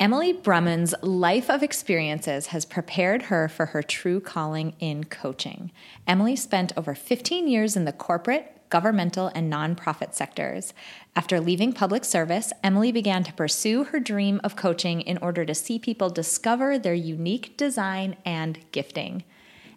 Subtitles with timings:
[0.00, 5.70] Emily Brumman's life of experiences has prepared her for her true calling in coaching.
[6.06, 10.72] Emily spent over 15 years in the corporate, governmental, and nonprofit sectors.
[11.14, 15.54] After leaving public service, Emily began to pursue her dream of coaching in order to
[15.54, 19.22] see people discover their unique design and gifting.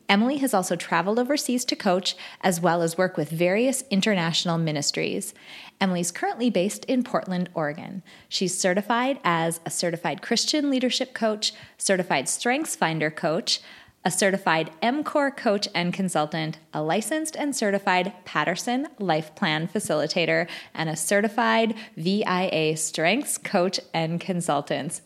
[0.10, 5.34] Emily has also traveled overseas to coach as well as work with various international ministries.
[5.80, 8.04] Emily's currently based in Portland, Oregon.
[8.30, 13.62] She's certified as a certified Christian leadership coach, certified Strengths Finder coach,
[14.06, 20.90] a certified MCORE coach and consultant, a licensed and certified Paterson Life Plan facilitator, and
[20.90, 25.00] a certified VIA Strengths coach and consultant.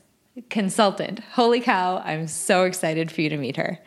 [0.49, 1.19] Consultant.
[1.33, 3.79] Holy cow, I'm so excited for you to meet her.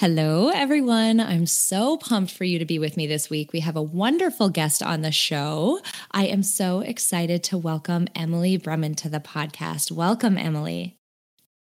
[0.00, 1.20] Hello, everyone.
[1.20, 3.52] I'm so pumped for you to be with me this week.
[3.52, 5.82] We have a wonderful guest on the show.
[6.10, 9.92] I am so excited to welcome Emily Bremen to the podcast.
[9.92, 10.96] Welcome, Emily.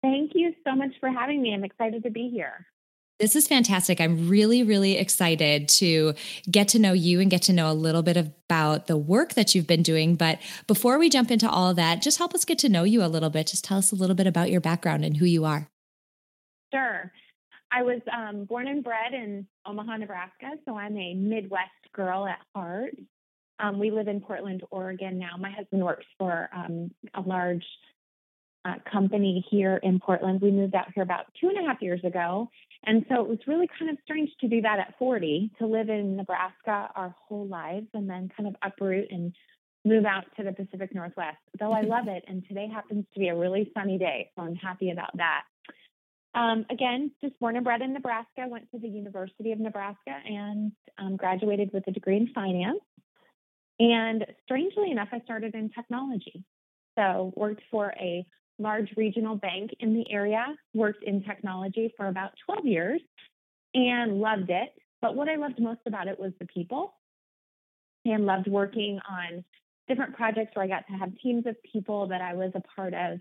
[0.01, 1.53] Thank you so much for having me.
[1.53, 2.67] I'm excited to be here.
[3.21, 4.01] This is fantastic.
[4.01, 6.15] I'm really, really excited to
[6.51, 9.55] get to know you and get to know a little bit about the work that
[9.55, 10.17] you've been doing.
[10.17, 13.05] But before we jump into all of that, just help us get to know you
[13.05, 13.49] a little bit.
[13.49, 15.69] Just tell us a little bit about your background and who you are.
[16.73, 17.13] Sure.
[17.73, 22.39] I was um, born and bred in Omaha, Nebraska, so I'm a Midwest girl at
[22.55, 22.95] heart.
[23.59, 25.37] Um, we live in Portland, Oregon now.
[25.39, 27.65] My husband works for um, a large
[28.65, 30.41] uh, company here in Portland.
[30.43, 32.51] We moved out here about two and a half years ago.
[32.85, 35.89] And so it was really kind of strange to do that at 40, to live
[35.89, 39.33] in Nebraska our whole lives and then kind of uproot and
[39.85, 41.39] move out to the Pacific Northwest.
[41.59, 42.25] Though I love it.
[42.29, 44.31] And today happens to be a really sunny day.
[44.37, 45.43] So I'm happy about that.
[46.35, 50.73] Um, again, just born and bred in Nebraska, went to the University of Nebraska and
[50.99, 52.81] um, graduated with a degree in finance.
[53.79, 56.45] And strangely enough, I started in technology.
[56.97, 58.25] So, worked for a
[58.59, 63.01] large regional bank in the area, worked in technology for about 12 years
[63.75, 64.71] and loved it.
[65.01, 66.95] But what I loved most about it was the people
[68.05, 69.45] and loved working on
[69.89, 72.95] different projects where I got to have teams of people that I was a part
[72.95, 73.21] of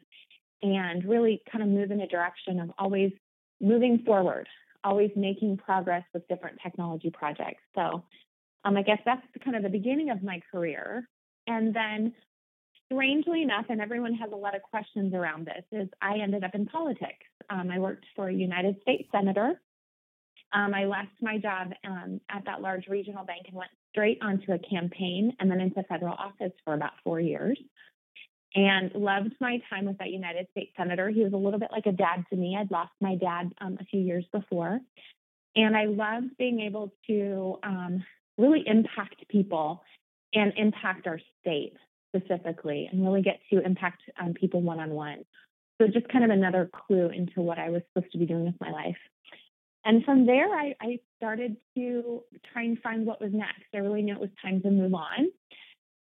[0.61, 3.11] and really kind of move in a direction of always
[3.59, 4.47] moving forward,
[4.83, 7.61] always making progress with different technology projects.
[7.75, 8.03] So
[8.63, 11.07] um, I guess that's kind of the beginning of my career.
[11.47, 12.13] And then,
[12.91, 16.53] strangely enough, and everyone has a lot of questions around this, is I ended up
[16.53, 17.25] in politics.
[17.49, 19.59] Um, I worked for a United States senator.
[20.53, 24.51] Um, I left my job um, at that large regional bank and went straight onto
[24.51, 27.57] a campaign and then into federal office for about four years
[28.53, 31.09] and loved my time with that United States Senator.
[31.09, 32.57] He was a little bit like a dad to me.
[32.59, 34.79] I'd lost my dad um, a few years before.
[35.55, 38.03] And I loved being able to um,
[38.37, 39.83] really impact people
[40.33, 41.73] and impact our state
[42.13, 45.23] specifically and really get to impact um, people one on one.
[45.81, 48.55] So, just kind of another clue into what I was supposed to be doing with
[48.61, 48.97] my life.
[49.83, 52.21] And from there, I, I started to
[52.53, 53.63] try and find what was next.
[53.73, 55.31] I really knew it was time to move on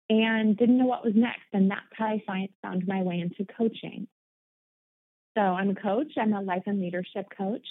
[0.08, 1.46] and didn't know what was next.
[1.52, 4.08] And that's how I find, found my way into coaching.
[5.36, 7.66] So I'm a coach, I'm a life and leadership coach.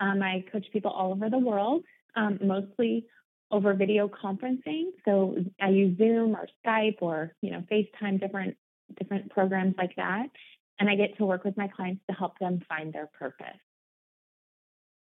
[0.00, 1.84] Um, I coach people all over the world,
[2.14, 3.06] um, mostly
[3.50, 4.90] over video conferencing.
[5.04, 8.56] So I use Zoom or Skype or you know FaceTime, different
[8.98, 10.26] different programs like that,
[10.78, 13.46] and I get to work with my clients to help them find their purpose.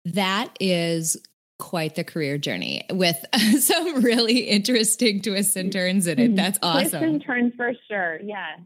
[0.05, 1.17] That is
[1.59, 3.25] quite the career journey with
[3.61, 6.37] some really interesting twists and turns in it.
[6.37, 6.81] That's awesome.
[6.83, 8.21] Twists and turns for sure.
[8.23, 8.57] Yeah.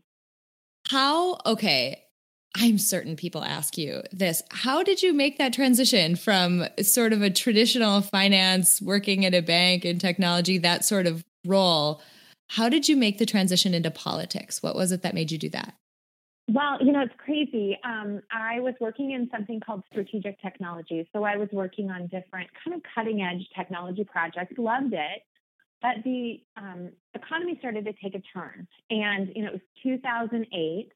[0.88, 2.02] How, okay,
[2.56, 4.42] I'm certain people ask you this.
[4.50, 9.40] How did you make that transition from sort of a traditional finance, working at a
[9.40, 12.02] bank in technology, that sort of role?
[12.48, 14.62] How did you make the transition into politics?
[14.62, 15.74] What was it that made you do that?
[16.52, 17.78] Well, you know, it's crazy.
[17.84, 21.08] Um, I was working in something called strategic technology.
[21.12, 25.22] So I was working on different kind of cutting edge technology projects, loved it.
[25.80, 28.66] But the um, economy started to take a turn.
[28.90, 30.92] And, you know, it was 2008.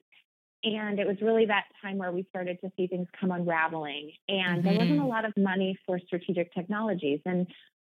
[0.64, 4.10] And it was really that time where we started to see things come unraveling.
[4.28, 4.62] And mm-hmm.
[4.66, 5.08] there wasn't a mm-hmm.
[5.08, 7.20] lot of money for strategic technologies.
[7.26, 7.46] And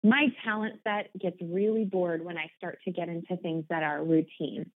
[0.01, 4.01] my talent set gets really bored when I start to get into things that are
[4.01, 4.71] routine.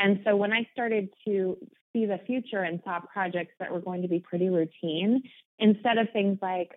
[0.00, 1.58] And so when I started to
[1.92, 5.22] see the future and saw projects that were going to be pretty routine
[5.58, 6.70] instead of things like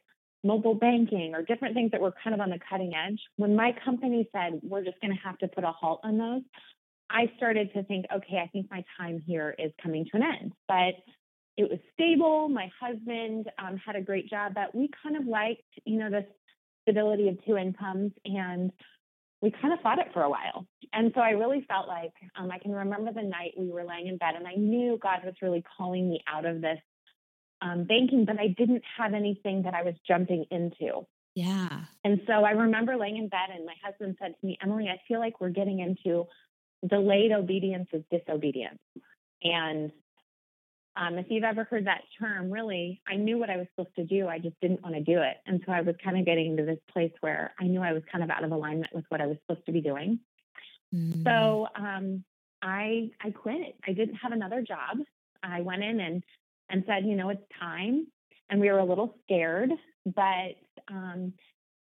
[0.43, 3.19] mobile banking or different things that were kind of on the cutting edge.
[3.37, 6.41] When my company said, we're just going to have to put a halt on those,
[7.09, 10.53] I started to think, okay, I think my time here is coming to an end.
[10.67, 10.95] But
[11.55, 12.49] it was stable.
[12.49, 16.25] My husband um, had a great job, but we kind of liked, you know, the
[16.81, 18.71] stability of two incomes and
[19.43, 20.65] we kind of fought it for a while.
[20.93, 24.07] And so I really felt like um, I can remember the night we were laying
[24.07, 26.79] in bed and I knew God was really calling me out of this
[27.61, 31.05] um, banking, but I didn't have anything that I was jumping into.
[31.35, 31.81] Yeah.
[32.05, 35.01] And so I remember laying in bed and my husband said to me, Emily, I
[35.09, 36.25] feel like we're getting into
[36.87, 38.79] delayed obedience is disobedience.
[39.43, 39.91] And
[40.95, 44.05] um, if you've ever heard that term, really, I knew what I was supposed to
[44.05, 44.27] do.
[44.27, 45.37] I just didn't want to do it.
[45.47, 48.03] And so I was kind of getting into this place where I knew I was
[48.11, 50.19] kind of out of alignment with what I was supposed to be doing.
[50.93, 51.23] Mm.
[51.23, 52.23] So um,
[52.61, 53.75] I I quit.
[53.87, 54.97] I didn't have another job.
[55.41, 56.23] I went in and
[56.69, 58.07] and said, you know, it's time.
[58.49, 59.71] And we were a little scared,
[60.05, 60.55] but
[60.89, 61.33] um,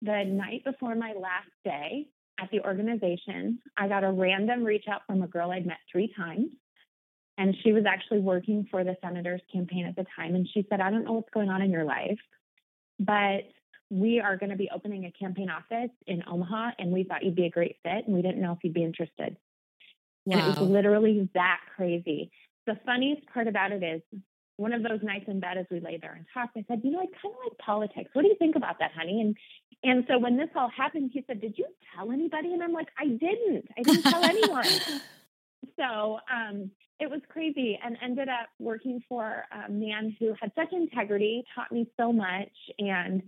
[0.01, 2.07] the night before my last day
[2.39, 6.13] at the organization, I got a random reach out from a girl I'd met three
[6.15, 6.49] times
[7.37, 10.35] and she was actually working for the senator's campaign at the time.
[10.35, 12.19] And she said, I don't know what's going on in your life,
[12.99, 13.43] but
[13.89, 17.35] we are going to be opening a campaign office in Omaha, and we thought you'd
[17.35, 19.37] be a great fit, and we didn't know if you'd be interested.
[20.25, 20.37] Wow.
[20.37, 22.31] And it was literally that crazy.
[22.65, 24.01] The funniest part about it is
[24.57, 26.91] one of those nights in bed as we lay there and talked, I said, you
[26.91, 28.09] know, I kind of like politics.
[28.13, 29.21] What do you think about that, honey?
[29.21, 29.35] And
[29.83, 32.53] and so when this all happened, he said, Did you tell anybody?
[32.53, 33.67] And I'm like, I didn't.
[33.77, 34.65] I didn't tell anyone.
[35.77, 40.71] so um, it was crazy and ended up working for a man who had such
[40.71, 43.21] integrity, taught me so much, and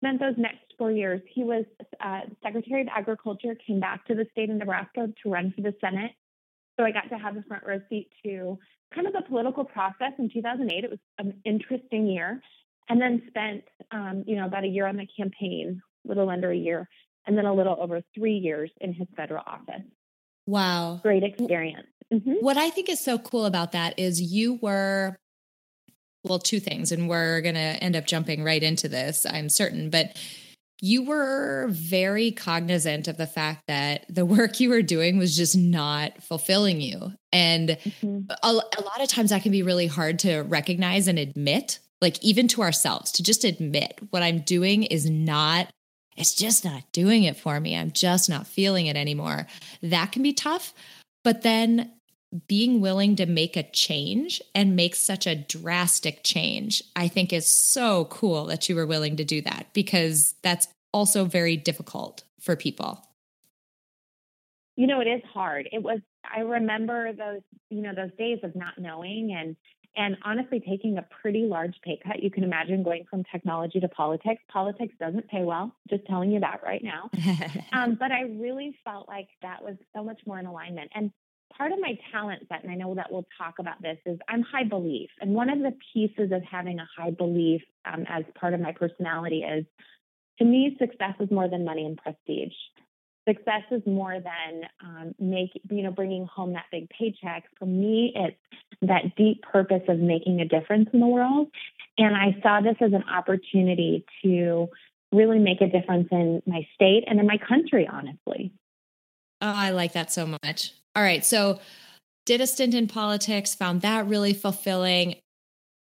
[0.00, 1.20] spent those next four years.
[1.32, 1.64] He was
[2.04, 5.74] uh, Secretary of Agriculture, came back to the state of Nebraska to run for the
[5.80, 6.12] Senate.
[6.78, 8.58] So I got to have a front row seat to
[8.94, 10.84] kind of the political process in 2008.
[10.84, 12.40] It was an interesting year.
[12.88, 16.52] And then spent, um, you know, about a year on the campaign, a little under
[16.52, 16.88] a year,
[17.26, 19.82] and then a little over three years in his federal office.
[20.46, 21.00] Wow.
[21.02, 21.88] Great experience.
[22.12, 22.34] Mm-hmm.
[22.40, 25.16] What I think is so cool about that is you were,
[26.24, 29.90] well, two things, and we're going to end up jumping right into this, I'm certain,
[29.90, 30.16] but
[30.80, 35.56] you were very cognizant of the fact that the work you were doing was just
[35.56, 37.12] not fulfilling you.
[37.32, 38.30] And mm-hmm.
[38.42, 42.22] a, a lot of times that can be really hard to recognize and admit, like
[42.22, 45.68] even to ourselves, to just admit what I'm doing is not
[46.16, 47.76] it's just not doing it for me.
[47.76, 49.46] I'm just not feeling it anymore.
[49.82, 50.72] That can be tough.
[51.24, 51.92] But then
[52.48, 57.46] being willing to make a change and make such a drastic change, I think is
[57.46, 62.56] so cool that you were willing to do that because that's also very difficult for
[62.56, 63.02] people.
[64.76, 65.68] You know, it is hard.
[65.72, 67.40] It was, I remember those,
[67.70, 69.56] you know, those days of not knowing and,
[69.96, 72.22] and honestly taking a pretty large pay cut.
[72.22, 74.42] You can imagine going from technology to politics.
[74.50, 77.10] Politics doesn't pay well, just telling you that right now.
[77.72, 80.90] um, but I really felt like that was so much more in alignment.
[80.94, 81.10] And
[81.56, 84.42] part of my talent set, and I know that we'll talk about this, is I'm
[84.42, 85.10] high belief.
[85.20, 88.72] And one of the pieces of having a high belief um, as part of my
[88.72, 89.64] personality is
[90.38, 92.52] to me, success is more than money and prestige
[93.26, 97.44] success is more than um, make you know bringing home that big paycheck.
[97.58, 98.36] For me it's
[98.82, 101.48] that deep purpose of making a difference in the world.
[101.98, 104.68] And i saw this as an opportunity to
[105.12, 108.52] really make a difference in my state and in my country honestly.
[109.40, 110.72] Oh i like that so much.
[110.94, 111.60] All right so
[112.24, 115.16] did a stint in politics found that really fulfilling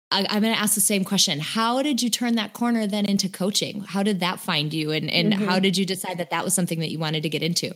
[0.09, 1.39] I, am going to ask the same question.
[1.39, 3.81] How did you turn that corner then into coaching?
[3.81, 4.91] How did that find you?
[4.91, 5.45] And, and mm-hmm.
[5.45, 7.75] how did you decide that that was something that you wanted to get into?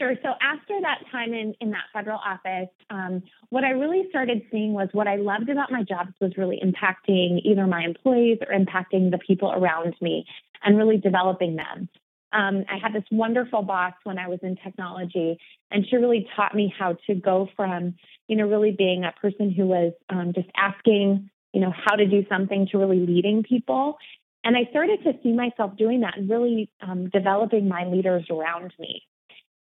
[0.00, 0.14] Sure.
[0.22, 4.72] So after that time in, in that federal office, um, what I really started seeing
[4.72, 9.10] was what I loved about my jobs was really impacting either my employees or impacting
[9.10, 10.24] the people around me
[10.64, 11.88] and really developing them.
[12.32, 15.38] Um, I had this wonderful boss when I was in technology,
[15.70, 17.94] and she really taught me how to go from,
[18.26, 22.06] you know, really being a person who was um, just asking, you know, how to
[22.06, 23.98] do something to really leading people.
[24.44, 28.72] And I started to see myself doing that and really um, developing my leaders around
[28.78, 29.02] me.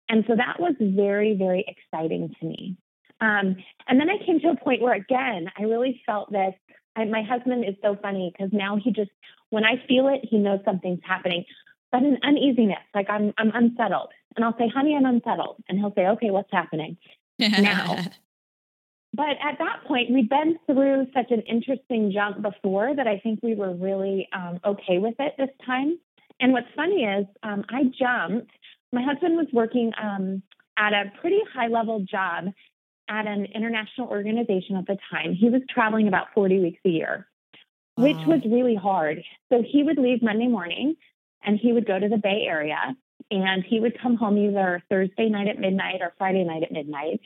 [0.08, 2.76] And so that was very, very exciting to me.
[3.20, 3.56] Um,
[3.88, 6.54] and then I came to a point where, again, I really felt this.
[6.94, 9.10] I, my husband is so funny because now he just,
[9.50, 11.44] when I feel it, he knows something's happening
[11.92, 14.10] but an uneasiness, like I'm I'm unsettled.
[14.34, 15.56] And I'll say, honey, I'm unsettled.
[15.68, 16.98] And he'll say, okay, what's happening
[17.38, 18.04] now?
[19.14, 23.40] But at that point, we'd been through such an interesting jump before that I think
[23.42, 25.98] we were really um, okay with it this time.
[26.38, 28.50] And what's funny is um, I jumped.
[28.92, 30.42] My husband was working um,
[30.76, 32.52] at a pretty high level job
[33.08, 35.32] at an international organization at the time.
[35.32, 37.26] He was traveling about 40 weeks a year.
[37.96, 39.22] which was really hard.
[39.50, 40.96] So he would leave Monday morning
[41.46, 42.94] and he would go to the Bay Area
[43.30, 47.20] and he would come home either Thursday night at midnight or Friday night at midnight.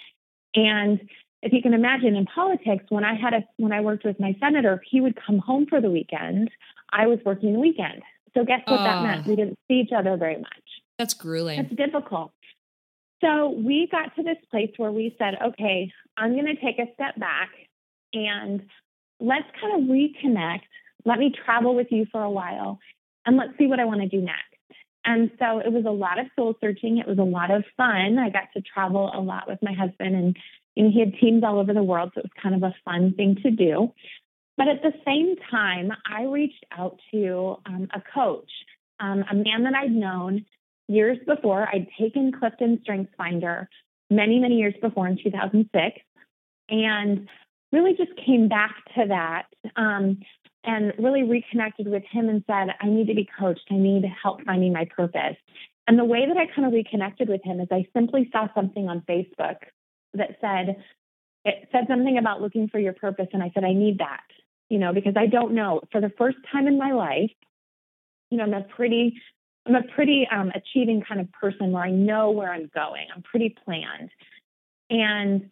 [0.54, 1.00] And
[1.42, 4.36] if you can imagine in politics, when I had a when I worked with my
[4.40, 6.50] senator, he would come home for the weekend.
[6.92, 8.02] I was working the weekend.
[8.34, 9.26] So guess what that meant?
[9.26, 10.62] We didn't see each other very much.
[10.98, 11.62] That's grueling.
[11.62, 12.32] That's difficult.
[13.20, 16.92] So we got to this place where we said, okay, I'm going to take a
[16.94, 17.50] step back
[18.14, 18.62] and
[19.18, 20.62] let's kind of reconnect.
[21.04, 22.78] Let me travel with you for a while
[23.30, 24.82] and let's see what I want to do next.
[25.04, 26.98] And so it was a lot of soul searching.
[26.98, 28.18] It was a lot of fun.
[28.18, 30.36] I got to travel a lot with my husband and
[30.74, 32.10] he had teams all over the world.
[32.12, 33.92] So it was kind of a fun thing to do.
[34.56, 38.50] But at the same time, I reached out to um, a coach,
[38.98, 40.44] um, a man that I'd known
[40.88, 41.68] years before.
[41.72, 43.68] I'd taken Clifton Strengths Finder
[44.10, 45.96] many, many years before in 2006.
[46.68, 47.28] And
[47.72, 49.46] really just came back to that
[49.76, 50.20] um,
[50.64, 53.66] and really reconnected with him and said, I need to be coached.
[53.70, 55.36] I need help finding my purpose.
[55.86, 58.88] And the way that I kind of reconnected with him is I simply saw something
[58.88, 59.56] on Facebook
[60.14, 60.76] that said,
[61.44, 63.28] it said something about looking for your purpose.
[63.32, 64.22] And I said, I need that,
[64.68, 65.80] you know, because I don't know.
[65.90, 67.30] For the first time in my life,
[68.30, 69.20] you know, I'm a pretty,
[69.66, 73.06] I'm a pretty um, achieving kind of person where I know where I'm going.
[73.14, 74.10] I'm pretty planned.
[74.90, 75.50] And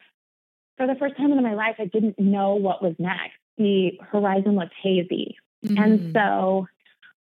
[0.77, 3.39] for the first time in my life, I didn't know what was next.
[3.59, 5.37] The horizon looked hazy.
[5.65, 5.83] Mm-hmm.
[5.83, 6.67] And so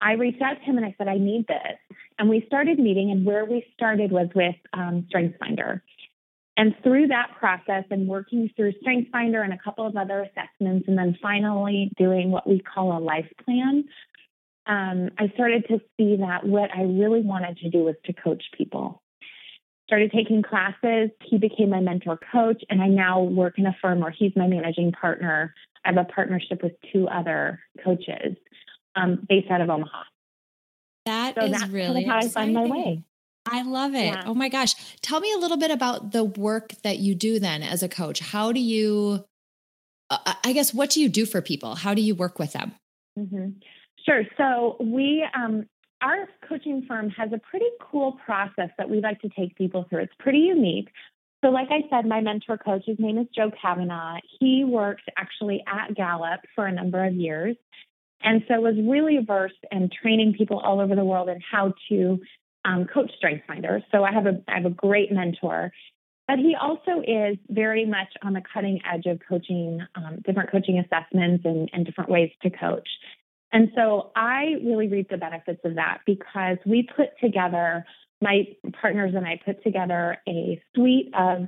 [0.02, 1.98] I reached out to him and I said, I need this.
[2.18, 5.82] And we started meeting, and where we started was with um, StrengthsFinder.
[6.58, 10.98] And through that process and working through StrengthsFinder and a couple of other assessments, and
[10.98, 13.86] then finally doing what we call a life plan,
[14.68, 18.44] um, I started to see that what I really wanted to do was to coach
[18.56, 19.01] people
[19.92, 21.10] started taking classes.
[21.22, 24.48] He became my mentor coach, and I now work in a firm where he's my
[24.48, 25.54] managing partner.
[25.84, 28.38] I have a partnership with two other coaches
[28.96, 30.04] um, based out of Omaha.
[31.08, 32.56] That so is that's really how exciting.
[32.56, 33.04] I find my way.
[33.46, 34.06] I love it.
[34.06, 34.24] Yeah.
[34.28, 34.76] Oh my gosh.
[35.02, 38.20] Tell me a little bit about the work that you do then as a coach.
[38.20, 39.26] How do you,
[40.10, 41.76] uh, I guess, what do you do for people?
[41.76, 42.74] How do you work with them?
[43.20, 43.50] Mm-hmm.
[44.06, 44.24] Sure.
[44.38, 45.66] So we um,
[46.02, 50.00] our coaching firm has a pretty cool process that we like to take people through.
[50.00, 50.90] It's pretty unique.
[51.44, 54.20] So, like I said, my mentor coach, his name is Joe Kavanaugh.
[54.40, 57.56] He worked actually at Gallup for a number of years.
[58.24, 62.20] And so was really versed in training people all over the world in how to
[62.64, 63.82] um, coach StrengthsFinder.
[63.92, 65.72] So I have a I have a great mentor,
[66.28, 70.78] but he also is very much on the cutting edge of coaching, um, different coaching
[70.78, 72.88] assessments and, and different ways to coach.
[73.54, 77.86] And so I really reap the benefits of that because we put together,
[78.22, 78.48] my
[78.82, 81.48] partners and I put together a suite of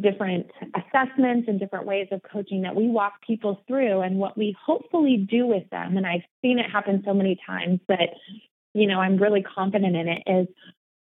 [0.00, 4.56] different assessments and different ways of coaching that we walk people through and what we
[4.64, 5.96] hopefully do with them.
[5.96, 8.10] And I've seen it happen so many times that,
[8.72, 10.48] you know, I'm really confident in it is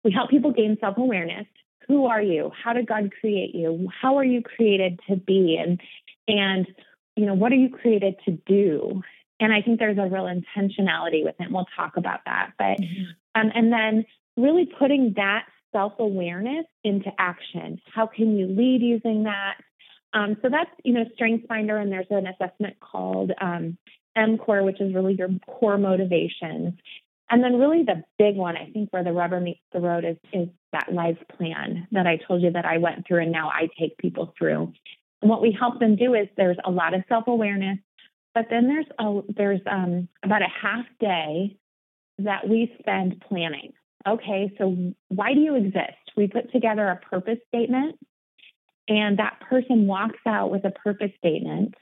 [0.04, 1.48] we help people gain self awareness.
[1.88, 2.52] Who are you?
[2.64, 3.90] How did God create you?
[4.02, 5.58] How are you created to be?
[5.62, 5.82] And,
[6.28, 6.68] and,
[7.16, 9.02] you know, what are you created to do?
[9.40, 11.52] And I think there's a real intentionality with it.
[11.52, 12.54] We'll talk about that.
[12.58, 13.40] But mm-hmm.
[13.40, 17.80] um, and then really putting that self awareness into action.
[17.94, 19.56] How can you lead using that?
[20.14, 23.78] Um, so that's you know StrengthsFinder, and there's an assessment called um,
[24.18, 26.74] MCORE, which is really your core motivations.
[27.30, 30.18] And then really the big one, I think, where the rubber meets the road is
[30.32, 33.70] is that life plan that I told you that I went through, and now I
[33.80, 34.74] take people through.
[35.22, 37.80] And what we help them do is there's a lot of self awareness
[38.38, 41.58] but then there's a there's um, about a half day
[42.20, 43.74] that we spend planning.
[44.08, 46.14] Okay, so why do you exist?
[46.16, 47.96] We put together a purpose statement,
[48.88, 51.74] and that person walks out with a purpose statement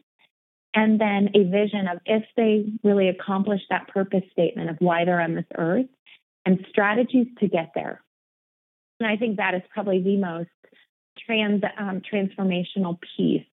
[0.73, 5.19] and then a vision of if they really accomplish that purpose statement of why they're
[5.19, 5.87] on this earth
[6.45, 8.01] and strategies to get there.
[9.01, 10.49] And I think that is probably the most
[11.25, 13.45] trans um, transformational piece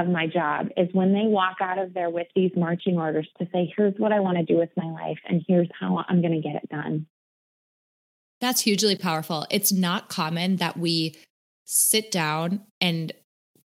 [0.00, 3.48] of my job is when they walk out of there with these marching orders to
[3.52, 6.34] say, here's what I want to do with my life, and here's how I'm going
[6.34, 7.06] to get it done.
[8.40, 9.46] That's hugely powerful.
[9.50, 11.16] It's not common that we
[11.64, 13.12] sit down and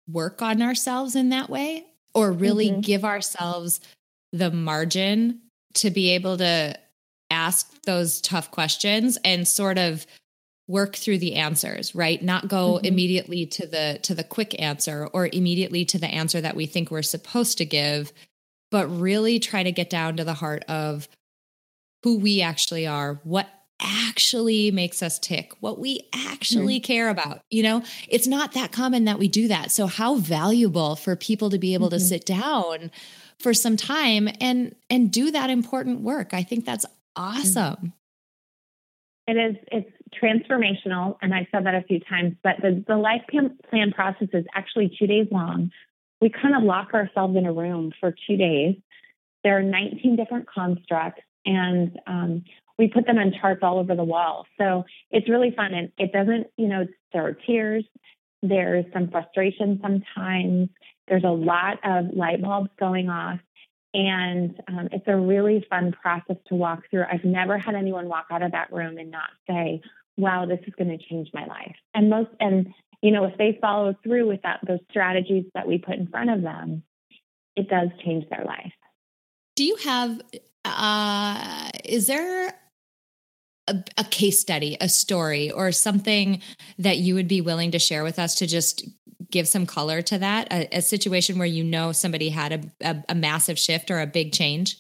[0.09, 2.81] work on ourselves in that way or really mm-hmm.
[2.81, 3.81] give ourselves
[4.33, 5.41] the margin
[5.75, 6.79] to be able to
[7.31, 10.07] ask those tough questions and sort of
[10.69, 12.87] work through the answers right not go mm-hmm.
[12.87, 16.91] immediately to the to the quick answer or immediately to the answer that we think
[16.91, 18.13] we're supposed to give
[18.71, 21.09] but really try to get down to the heart of
[22.03, 23.49] who we actually are what
[23.81, 26.87] actually makes us tick, what we actually mm-hmm.
[26.87, 27.41] care about.
[27.51, 29.71] You know, it's not that common that we do that.
[29.71, 31.99] So how valuable for people to be able mm-hmm.
[31.99, 32.91] to sit down
[33.39, 36.33] for some time and and do that important work.
[36.33, 37.23] I think that's mm-hmm.
[37.23, 37.93] awesome.
[39.27, 39.91] It is it's
[40.23, 44.45] transformational and I've said that a few times, but the, the life plan process is
[44.55, 45.71] actually two days long.
[46.21, 48.77] We kind of lock ourselves in a room for two days.
[49.45, 52.45] There are 19 different constructs and um,
[52.79, 54.47] we put them on charts all over the wall.
[54.59, 55.73] So it's really fun.
[55.73, 57.85] And it doesn't, you know, there are tears,
[58.43, 60.69] there's some frustration sometimes,
[61.09, 63.39] there's a lot of light bulbs going off.
[63.95, 67.05] And um, it's a really fun process to walk through.
[67.11, 69.81] I've never had anyone walk out of that room and not say,
[70.17, 71.77] wow, this is going to change my life.
[71.95, 72.69] And most, and,
[73.03, 76.31] you know, if they follow through with that, those strategies that we put in front
[76.31, 76.83] of them,
[77.55, 78.73] it does change their life.
[79.57, 80.21] Do you have,
[80.65, 82.55] uh, is there
[83.69, 86.43] a, a, case study, a story, or something
[86.79, 88.87] that you would be willing to share with us to just
[89.31, 90.53] give some color to that?
[90.53, 94.07] A, a situation where you know somebody had a, a, a, massive shift or a
[94.07, 94.77] big change?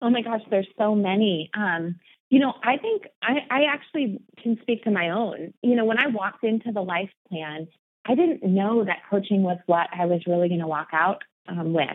[0.00, 1.50] Oh my gosh, there's so many.
[1.54, 1.96] Um,
[2.30, 5.52] you know, I think I, I actually can speak to my own.
[5.62, 7.66] You know, when I walked into the life plan,
[8.06, 11.72] I didn't know that coaching was what I was really going to walk out um,
[11.72, 11.88] with.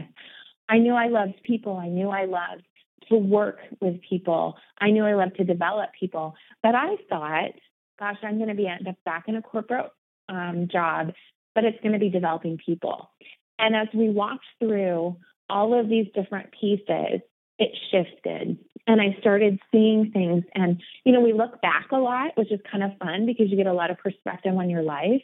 [0.68, 1.78] I knew I loved people.
[1.78, 2.64] I knew I loved
[3.10, 4.58] to work with people.
[4.78, 7.52] I knew I loved to develop people, but I thought,
[8.00, 9.92] gosh, I'm going to be end up back in a corporate
[10.28, 11.14] um, job,
[11.54, 13.12] but it's going to be developing people.
[13.58, 15.18] And as we walked through
[15.50, 17.22] all of these different pieces,
[17.58, 18.58] it shifted.
[18.88, 20.44] And I started seeing things.
[20.54, 23.58] And, you know, we look back a lot, which is kind of fun because you
[23.58, 25.24] get a lot of perspective on your life.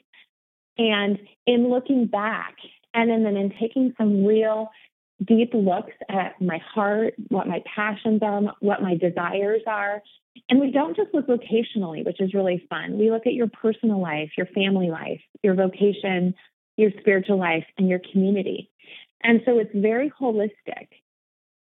[0.77, 2.55] And in looking back,
[2.93, 4.69] and then, then in taking some real
[5.25, 10.01] deep looks at my heart, what my passions are, what my desires are.
[10.49, 12.97] And we don't just look vocationally, which is really fun.
[12.97, 16.33] We look at your personal life, your family life, your vocation,
[16.77, 18.71] your spiritual life, and your community.
[19.23, 20.87] And so it's very holistic.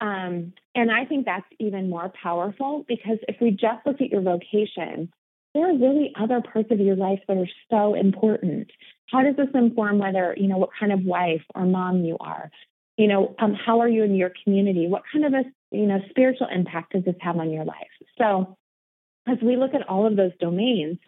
[0.04, 4.20] Um, and I think that's even more powerful because if we just look at your
[4.20, 5.10] vocation,
[5.54, 8.70] there are really other parts of your life that are so important.
[9.10, 12.50] How does this inform whether, you know, what kind of wife or mom you are?
[12.96, 14.86] you know, um, how are you in your community?
[14.86, 15.42] What kind of a,
[15.76, 17.76] you know, spiritual impact does this have on your life?
[18.18, 18.56] So
[19.26, 20.98] as we look at all of those domains,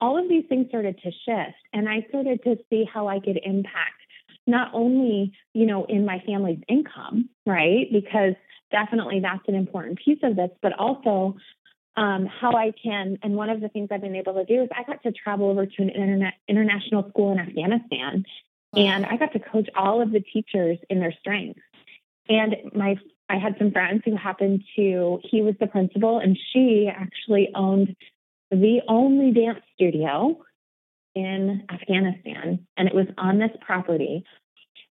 [0.00, 3.38] all of these things started to shift and I started to see how I could
[3.42, 4.03] impact
[4.46, 7.86] not only, you know, in my family's income, right?
[7.92, 8.34] Because
[8.70, 11.36] definitely that's an important piece of this, but also
[11.96, 13.18] um, how I can.
[13.22, 15.50] And one of the things I've been able to do is I got to travel
[15.50, 18.24] over to an internet, international school in Afghanistan
[18.76, 21.60] and I got to coach all of the teachers in their strengths.
[22.28, 22.96] And my
[23.28, 27.96] I had some friends who happened to he was the principal and she actually owned
[28.50, 30.42] the only dance studio
[31.14, 34.24] in Afghanistan and it was on this property.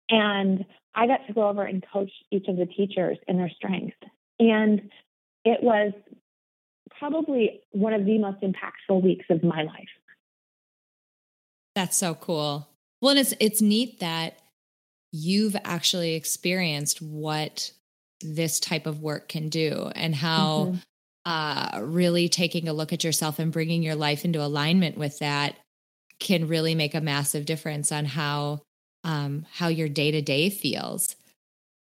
[0.09, 3.97] And I got to go over and coach each of the teachers in their strengths.
[4.39, 4.89] And
[5.45, 5.93] it was
[6.97, 9.87] probably one of the most impactful weeks of my life.
[11.75, 12.67] That's so cool.
[13.01, 14.39] Well, and it's it's neat that
[15.11, 17.71] you've actually experienced what
[18.21, 20.77] this type of work can do and how mm-hmm.
[21.25, 25.55] uh, really taking a look at yourself and bringing your life into alignment with that
[26.19, 28.61] can really make a massive difference on how
[29.03, 31.15] um, how your day to day feels.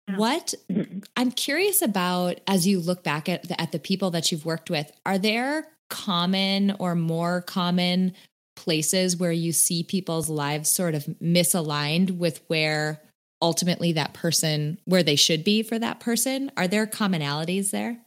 [0.09, 0.17] Yeah.
[0.17, 1.01] What mm-hmm.
[1.17, 4.71] I'm curious about as you look back at the, at the people that you've worked
[4.71, 8.12] with, are there common or more common
[8.57, 13.01] places where you see people's lives sort of misaligned with where
[13.43, 17.99] ultimately that person where they should be for that person are there commonalities there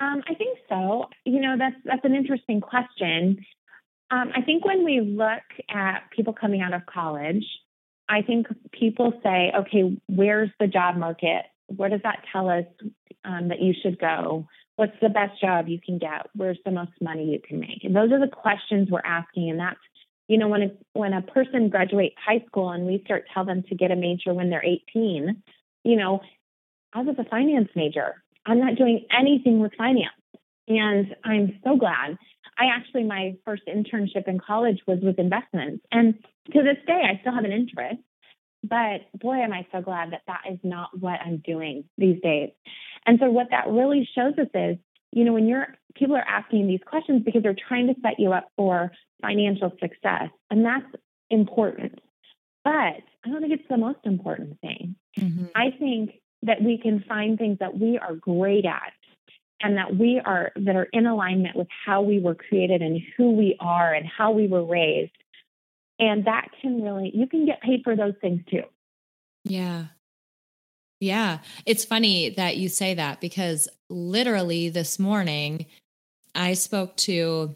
[0.00, 3.38] um, i think so you know that's that's an interesting question
[4.10, 7.44] um, i think when we look at people coming out of college
[8.08, 11.44] i think people say okay where's the job market?
[11.68, 12.64] Where does that tell us
[13.24, 14.46] um, that you should go?
[14.76, 16.26] What's the best job you can get?
[16.34, 17.84] Where's the most money you can make?
[17.84, 19.78] And those are the questions we're asking and that's
[20.28, 23.62] you know when a when a person graduates high school and we start tell them
[23.68, 25.42] to get a major when they're 18
[25.84, 26.20] you know
[26.94, 30.14] i was a finance major i'm not doing anything with finance.
[30.66, 32.16] And i'm so glad
[32.58, 36.14] i actually my first internship in college was with investments and
[36.52, 38.00] to this day i still have an interest
[38.68, 42.50] but boy, am I so glad that that is not what I'm doing these days.
[43.04, 44.78] And so, what that really shows us is,
[45.12, 48.32] you know, when you're people are asking these questions because they're trying to set you
[48.32, 48.90] up for
[49.20, 50.86] financial success, and that's
[51.30, 52.00] important.
[52.64, 54.96] But I don't think it's the most important thing.
[55.18, 55.46] Mm-hmm.
[55.54, 56.12] I think
[56.42, 58.92] that we can find things that we are great at
[59.64, 63.32] and that we are that are in alignment with how we were created and who
[63.32, 65.12] we are and how we were raised.
[65.98, 68.62] And that can really you can get paid for those things too.
[69.44, 69.86] Yeah.
[71.00, 71.38] Yeah.
[71.66, 75.66] It's funny that you say that because literally this morning
[76.34, 77.54] i spoke to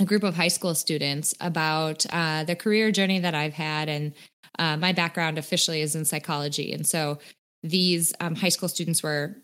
[0.00, 4.12] a group of high school students about uh, the career journey that i've had and
[4.58, 6.72] uh, my background officially is in psychology.
[6.72, 7.18] And so
[7.62, 9.36] these um, high school students were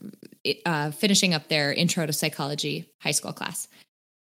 [0.66, 3.68] uh, finishing up their intro to psychology high school class.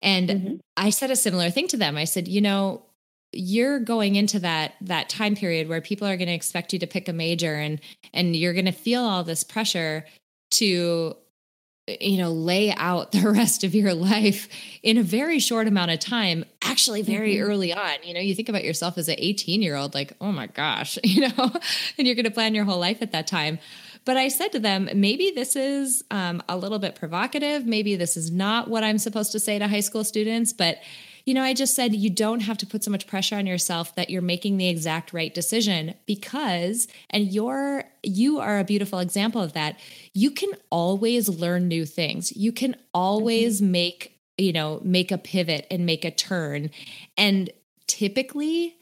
[0.01, 0.55] And mm-hmm.
[0.77, 1.97] I said a similar thing to them.
[1.97, 2.87] I said, you know,
[3.33, 6.87] you're going into that that time period where people are going to expect you to
[6.87, 7.81] pick a major and
[8.13, 10.05] and you're going to feel all this pressure
[10.51, 11.17] to
[11.87, 14.49] you know lay out the rest of your life
[14.83, 17.51] in a very short amount of time actually very mm-hmm.
[17.51, 20.33] early on you know you think about yourself as an 18 year old like oh
[20.33, 21.53] my gosh you know
[21.99, 23.59] and you're going to plan your whole life at that time
[24.05, 27.67] but I said to them, maybe this is um, a little bit provocative.
[27.67, 30.53] Maybe this is not what I'm supposed to say to high school students.
[30.53, 30.79] But,
[31.25, 33.95] you know, I just said you don't have to put so much pressure on yourself
[33.95, 39.41] that you're making the exact right decision because, and you're, you are a beautiful example
[39.41, 39.79] of that.
[40.15, 42.37] You can always learn new things.
[42.37, 43.73] You can always mm-hmm.
[43.73, 46.71] make, you know, make a pivot and make a turn.
[47.17, 47.51] And
[47.87, 48.77] typically,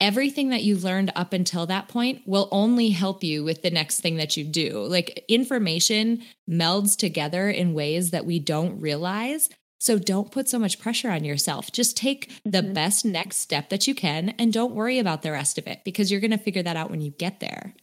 [0.00, 4.00] everything that you learned up until that point will only help you with the next
[4.00, 4.82] thing that you do.
[4.86, 9.50] Like information melds together in ways that we don't realize.
[9.80, 11.72] So don't put so much pressure on yourself.
[11.72, 12.72] Just take the mm-hmm.
[12.72, 16.10] best next step that you can and don't worry about the rest of it because
[16.10, 17.74] you're going to figure that out when you get there.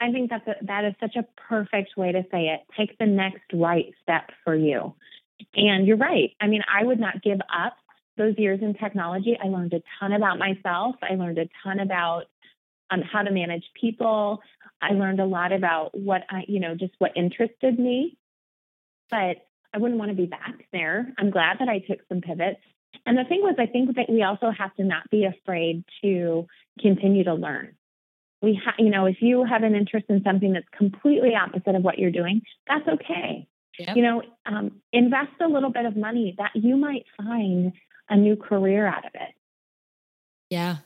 [0.00, 2.60] I think that's a, that is such a perfect way to say it.
[2.76, 4.94] Take the next right step for you.
[5.54, 6.30] And you're right.
[6.40, 7.76] I mean, I would not give up
[8.16, 10.96] those years in technology, I learned a ton about myself.
[11.02, 12.24] I learned a ton about
[12.90, 14.40] um, how to manage people.
[14.80, 18.16] I learned a lot about what I, you know, just what interested me.
[19.10, 21.12] But I wouldn't want to be back there.
[21.18, 22.60] I'm glad that I took some pivots.
[23.04, 26.46] And the thing was, I think that we also have to not be afraid to
[26.80, 27.76] continue to learn.
[28.40, 31.82] We, ha- you know, if you have an interest in something that's completely opposite of
[31.82, 33.46] what you're doing, that's okay.
[33.78, 33.96] Yep.
[33.96, 37.74] You know, um, invest a little bit of money that you might find
[38.08, 39.34] a new career out of it.
[40.48, 40.76] Yeah.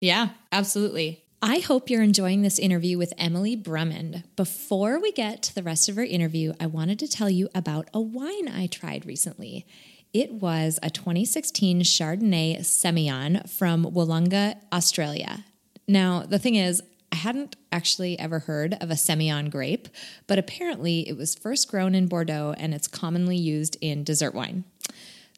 [0.00, 1.25] Yeah, absolutely.
[1.42, 4.24] I hope you're enjoying this interview with Emily Brumond.
[4.36, 7.88] Before we get to the rest of our interview, I wanted to tell you about
[7.92, 9.66] a wine I tried recently.
[10.14, 15.44] It was a 2016 Chardonnay Semillon from Wollonga, Australia.
[15.86, 19.88] Now, the thing is, I hadn't actually ever heard of a Semillon grape,
[20.26, 24.64] but apparently it was first grown in Bordeaux and it's commonly used in dessert wine.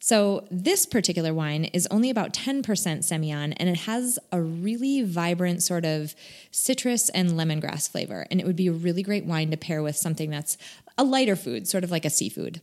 [0.09, 5.61] So, this particular wine is only about 10% Semillon and it has a really vibrant
[5.61, 6.15] sort of
[6.49, 8.25] citrus and lemongrass flavor.
[8.31, 10.57] And it would be a really great wine to pair with something that's
[10.97, 12.59] a lighter food, sort of like a seafood.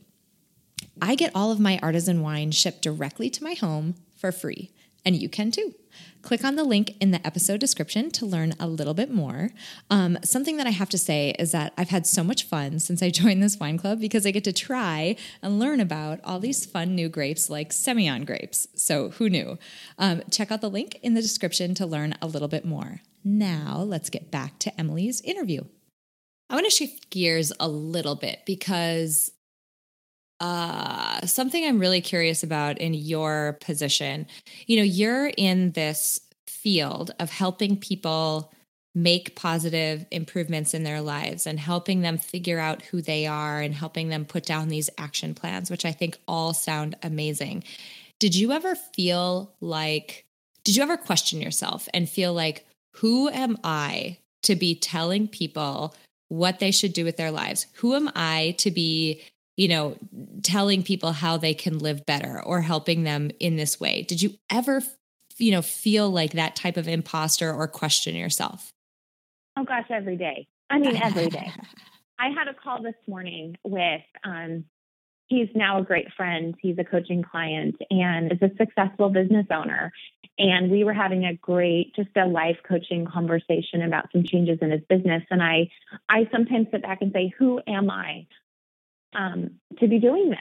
[1.01, 4.73] I get all of my artisan wine shipped directly to my home for free,
[5.05, 5.73] and you can too.
[6.21, 9.49] Click on the link in the episode description to learn a little bit more.
[9.89, 13.01] Um, something that I have to say is that I've had so much fun since
[13.01, 16.65] I joined this wine club because I get to try and learn about all these
[16.65, 18.67] fun new grapes like Semillon grapes.
[18.75, 19.57] So, who knew?
[19.97, 23.01] Um, check out the link in the description to learn a little bit more.
[23.23, 25.61] Now, let's get back to Emily's interview.
[26.49, 29.31] I want to shift gears a little bit because
[30.39, 34.27] uh, something I'm really curious about in your position.
[34.65, 38.51] You know, you're in this field of helping people
[38.93, 43.75] make positive improvements in their lives and helping them figure out who they are and
[43.75, 47.63] helping them put down these action plans, which I think all sound amazing.
[48.19, 50.25] Did you ever feel like,
[50.63, 55.95] did you ever question yourself and feel like, who am I to be telling people
[56.29, 57.67] what they should do with their lives?
[57.75, 59.21] Who am I to be
[59.57, 59.97] you know,
[60.43, 64.03] telling people how they can live better or helping them in this way.
[64.03, 64.81] Did you ever,
[65.37, 68.71] you know, feel like that type of imposter or question yourself?
[69.57, 70.47] Oh gosh, every day.
[70.69, 71.51] I mean, every day.
[72.19, 74.65] I had a call this morning with, um,
[75.27, 76.55] he's now a great friend.
[76.61, 79.91] He's a coaching client and is a successful business owner.
[80.39, 84.69] And we were having a great, just a life coaching conversation about some changes in
[84.69, 85.23] his business.
[85.31, 85.69] And I,
[86.09, 88.27] I sometimes sit back and say, who am I?
[89.17, 90.39] Um, to be doing this.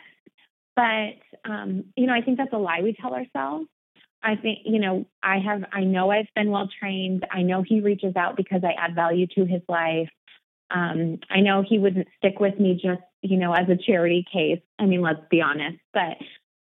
[0.76, 3.66] But um, you know, I think that's a lie we tell ourselves.
[4.22, 7.26] I think you know, I have, I know I've been well trained.
[7.30, 10.10] I know he reaches out because I add value to his life.
[10.70, 14.60] Um, I know he wouldn't stick with me just you know as a charity case.
[14.78, 15.78] I mean, let's be honest.
[15.94, 16.18] But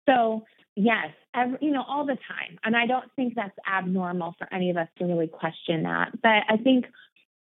[0.07, 0.43] so
[0.75, 4.69] yes, every, you know, all the time, and I don't think that's abnormal for any
[4.69, 6.11] of us to really question that.
[6.21, 6.85] But I think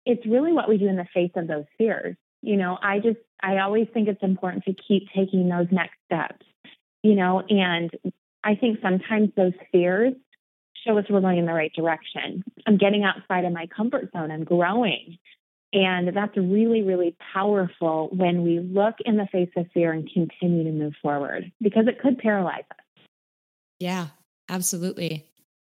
[0.06, 3.19] it's really what we do in the face of those fears You know, I just,
[3.41, 6.45] I always think it's important to keep taking those next steps,
[7.04, 7.91] you know, and
[8.43, 10.13] I think sometimes those fears
[10.86, 12.43] show us we're going in the right direction.
[12.65, 14.32] I'm getting outside of my comfort zone.
[14.32, 15.19] I'm growing.
[15.73, 20.65] And that's really, really powerful when we look in the face of fear and continue
[20.65, 23.06] to move forward because it could paralyze us.
[23.80, 24.08] Yeah,
[24.49, 25.25] absolutely.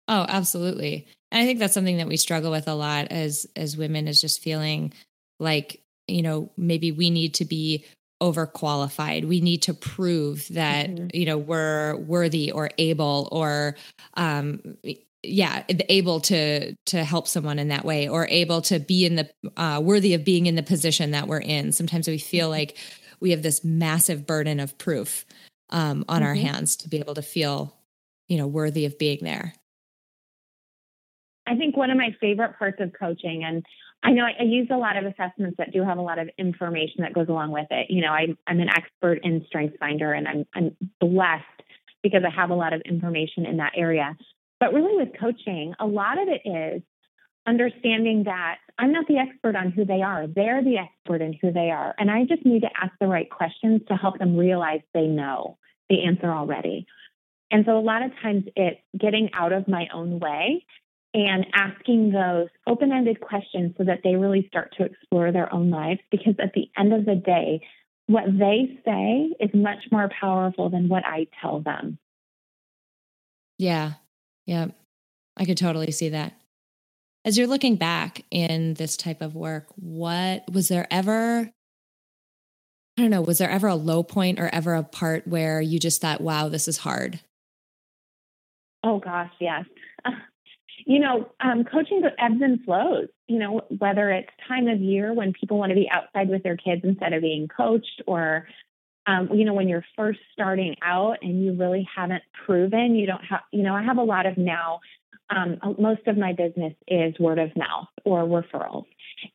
[0.08, 1.06] Oh, absolutely.
[1.30, 4.20] And I think that's something that we struggle with a lot as as women is
[4.20, 4.92] just feeling
[5.38, 7.84] like, you know, maybe we need to be
[8.22, 9.26] overqualified.
[9.26, 11.08] We need to prove that, mm-hmm.
[11.12, 13.76] you know, we're worthy or able or
[14.14, 14.76] um
[15.24, 19.28] yeah able to to help someone in that way or able to be in the
[19.56, 22.58] uh, worthy of being in the position that we're in sometimes we feel mm-hmm.
[22.58, 22.76] like
[23.20, 25.24] we have this massive burden of proof
[25.70, 26.28] um, on mm-hmm.
[26.28, 27.74] our hands to be able to feel
[28.28, 29.54] you know worthy of being there
[31.46, 33.64] i think one of my favorite parts of coaching and
[34.04, 36.28] I know I, I, use a lot of assessments that do have a lot of
[36.38, 37.86] information that goes along with it.
[37.88, 41.44] You know, I, I'm an expert in Strengths Finder, and I'm, I'm blessed
[42.02, 44.14] because I have a lot of information in that area.
[44.60, 46.82] But really, with coaching, a lot of it is
[47.46, 50.26] understanding that I'm not the expert on who they are.
[50.26, 51.94] They're the expert in who they are.
[51.98, 55.58] And I just need to ask the right questions to help them realize they know
[55.88, 56.86] the answer already.
[57.50, 60.64] And so a lot of times it's getting out of my own way
[61.14, 65.70] and asking those open ended questions so that they really start to explore their own
[65.70, 66.00] lives.
[66.10, 67.62] Because at the end of the day,
[68.08, 71.98] what they say is much more powerful than what I tell them.
[73.58, 73.92] Yeah.
[74.44, 74.66] Yeah.
[75.36, 76.34] I could totally see that.
[77.24, 81.50] As you're looking back in this type of work, what was there ever
[82.96, 85.80] I don't know, was there ever a low point or ever a part where you
[85.80, 87.18] just thought, wow, this is hard?
[88.84, 89.64] Oh gosh, yes.
[90.86, 95.32] you know, um, coaching ebbs and flows, you know, whether it's time of year when
[95.32, 98.46] people want to be outside with their kids instead of being coached or,
[99.06, 103.24] um, you know, when you're first starting out and you really haven't proven, you don't
[103.24, 104.80] have, you know, I have a lot of now,
[105.30, 108.84] um, most of my business is word of mouth or referrals,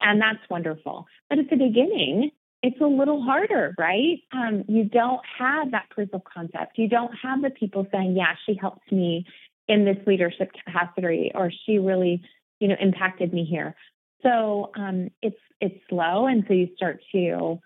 [0.02, 1.08] and that's wonderful.
[1.30, 4.20] But at the beginning, it's a little harder, right?
[4.32, 6.78] Um, you don't have that proof of concept.
[6.78, 9.26] You don't have the people saying, yeah, she helps me
[9.70, 12.22] in this leadership capacity or she really
[12.60, 13.76] you know impacted me here.
[14.24, 17.60] So um, it's it's slow and so you start to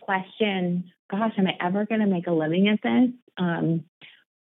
[0.00, 3.10] question gosh am i ever going to make a living at this?
[3.36, 3.84] Um,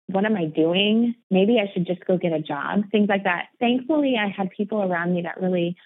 [0.06, 1.14] what am i doing?
[1.30, 3.48] Maybe i should just go get a job things like that.
[3.60, 5.76] Thankfully i had people around me that really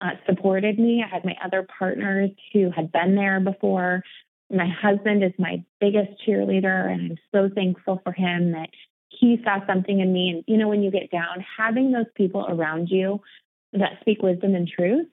[0.00, 1.02] uh, supported me.
[1.02, 4.02] I had my other partners who had been there before.
[4.50, 8.68] My husband is my biggest cheerleader and i'm so thankful for him that
[9.08, 10.30] he saw something in me.
[10.30, 13.20] And, you know, when you get down, having those people around you
[13.72, 15.06] that speak wisdom and truth.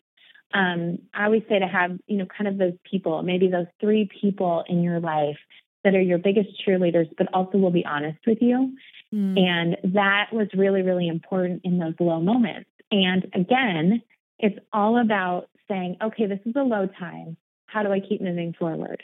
[0.53, 4.09] Um, I always say to have, you know, kind of those people, maybe those three
[4.21, 5.37] people in your life
[5.83, 8.75] that are your biggest cheerleaders, but also will be honest with you.
[9.13, 9.39] Mm.
[9.39, 12.69] And that was really, really important in those low moments.
[12.91, 14.01] And again,
[14.39, 17.37] it's all about saying, okay, this is a low time.
[17.65, 19.01] How do I keep moving forward?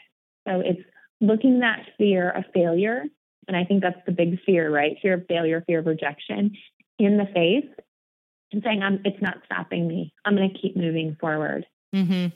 [0.47, 0.82] So it's
[1.21, 3.06] looking that fear of failure
[3.48, 4.98] and I think that's the big fear, right?
[5.02, 6.52] Fear of failure, fear of rejection
[7.00, 7.66] in the face
[8.52, 10.14] and saying, I'm, it's not stopping me.
[10.26, 11.66] I'm going to keep moving forward.
[11.96, 12.28] Mm-hmm.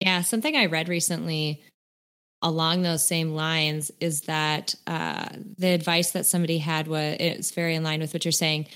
[0.00, 0.22] Yeah.
[0.22, 1.62] Something I read recently
[2.42, 7.74] along those same lines is that uh, the advice that somebody had was it's very
[7.74, 8.66] in line with what you're saying.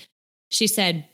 [0.51, 1.05] She said,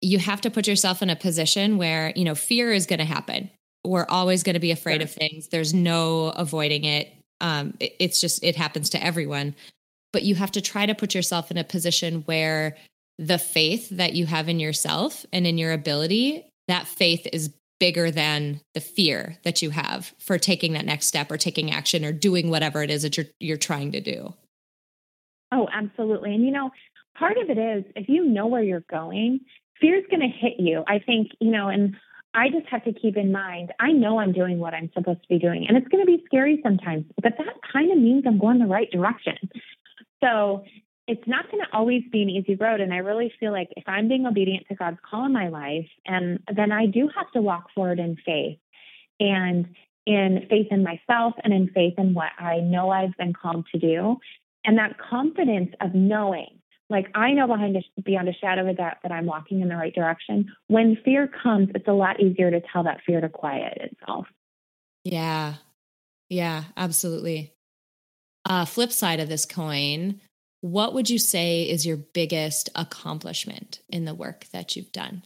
[0.00, 3.04] you have to put yourself in a position where, you know, fear is going to
[3.04, 3.50] happen.
[3.84, 5.04] We're always going to be afraid sure.
[5.04, 5.48] of things.
[5.48, 9.54] There's no avoiding it um, it, it's just, it happens to everyone.
[10.12, 12.76] But you have to try to put yourself in a position where
[13.18, 18.10] the faith that you have in yourself and in your ability, that faith is bigger
[18.10, 22.12] than the fear that you have for taking that next step or taking action or
[22.12, 24.32] doing whatever it is that you're you're trying to do.
[25.52, 26.34] Oh, absolutely.
[26.34, 26.70] And you know,
[27.18, 29.40] part of it is if you know where you're going,
[29.80, 30.84] fear's going to hit you.
[30.86, 31.96] I think, you know, and
[32.34, 35.28] I just have to keep in mind, I know I'm doing what I'm supposed to
[35.28, 38.38] be doing, and it's going to be scary sometimes, but that kind of means I'm
[38.38, 39.36] going the right direction.
[40.22, 40.64] So
[41.06, 42.80] it's not going to always be an easy road.
[42.80, 45.88] And I really feel like if I'm being obedient to God's call in my life,
[46.06, 48.58] and then I do have to walk forward in faith
[49.20, 49.66] and
[50.06, 53.78] in faith in myself and in faith in what I know I've been called to
[53.78, 54.16] do.
[54.64, 56.58] And that confidence of knowing
[56.90, 59.68] like I know behind a, beyond a shadow of a doubt that I'm walking in
[59.68, 60.52] the right direction.
[60.68, 64.26] When fear comes, it's a lot easier to tell that fear to quiet itself.
[65.04, 65.54] Yeah.
[66.28, 67.52] Yeah, absolutely.
[68.44, 70.20] Uh, flip side of this coin,
[70.60, 75.22] what would you say is your biggest accomplishment in the work that you've done?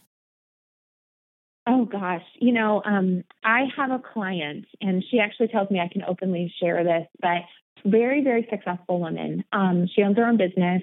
[1.67, 5.87] Oh gosh, you know, um, I have a client, and she actually tells me I
[5.87, 7.43] can openly share this, but
[7.85, 9.43] very, very successful woman.
[9.51, 10.81] Um, she owns her own business.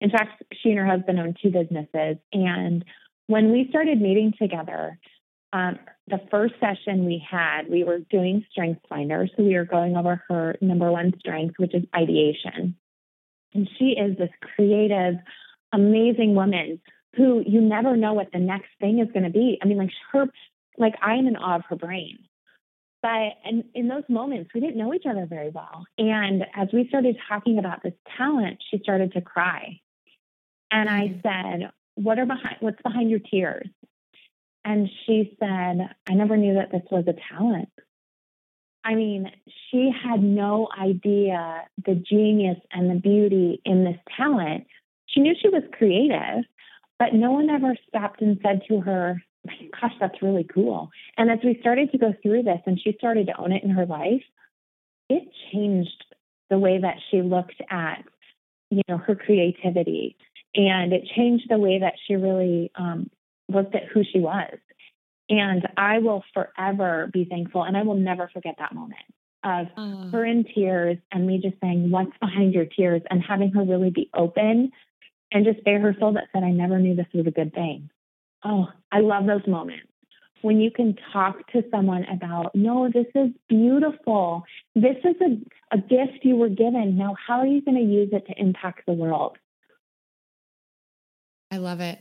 [0.00, 2.16] In fact, she and her husband own two businesses.
[2.32, 2.84] And
[3.26, 4.98] when we started meeting together,
[5.52, 9.28] um, the first session we had, we were doing Strength Finder.
[9.36, 12.76] So we were going over her number one strength, which is ideation.
[13.54, 15.14] And she is this creative,
[15.72, 16.80] amazing woman
[17.16, 19.58] who you never know what the next thing is going to be.
[19.62, 20.26] I mean, like her,
[20.76, 22.18] like I'm in awe of her brain.
[23.00, 25.86] But and in those moments, we didn't know each other very well.
[25.98, 29.80] And as we started talking about this talent, she started to cry.
[30.70, 31.60] And I mm-hmm.
[31.60, 32.56] said, "What are behind?
[32.60, 33.68] What's behind your tears?"
[34.64, 37.70] And she said, "I never knew that this was a talent."
[38.84, 39.30] I mean,
[39.70, 44.66] she had no idea the genius and the beauty in this talent.
[45.06, 46.44] She knew she was creative,
[46.98, 49.22] but no one ever stopped and said to her,
[49.80, 50.90] gosh, that's really cool.
[51.16, 53.70] And as we started to go through this and she started to own it in
[53.70, 54.22] her life,
[55.08, 56.04] it changed
[56.50, 58.04] the way that she looked at,
[58.70, 60.16] you know, her creativity.
[60.58, 63.08] And it changed the way that she really um,
[63.48, 64.58] looked at who she was.
[65.30, 68.98] And I will forever be thankful and I will never forget that moment
[69.44, 70.08] of oh.
[70.10, 73.02] her in tears and me just saying, What's behind your tears?
[73.08, 74.72] and having her really be open
[75.30, 77.88] and just bare her soul that said, I never knew this was a good thing.
[78.44, 79.86] Oh, I love those moments
[80.42, 84.44] when you can talk to someone about, no, this is beautiful.
[84.74, 86.96] This is a, a gift you were given.
[86.96, 89.36] Now, how are you going to use it to impact the world?
[91.50, 91.98] I love it.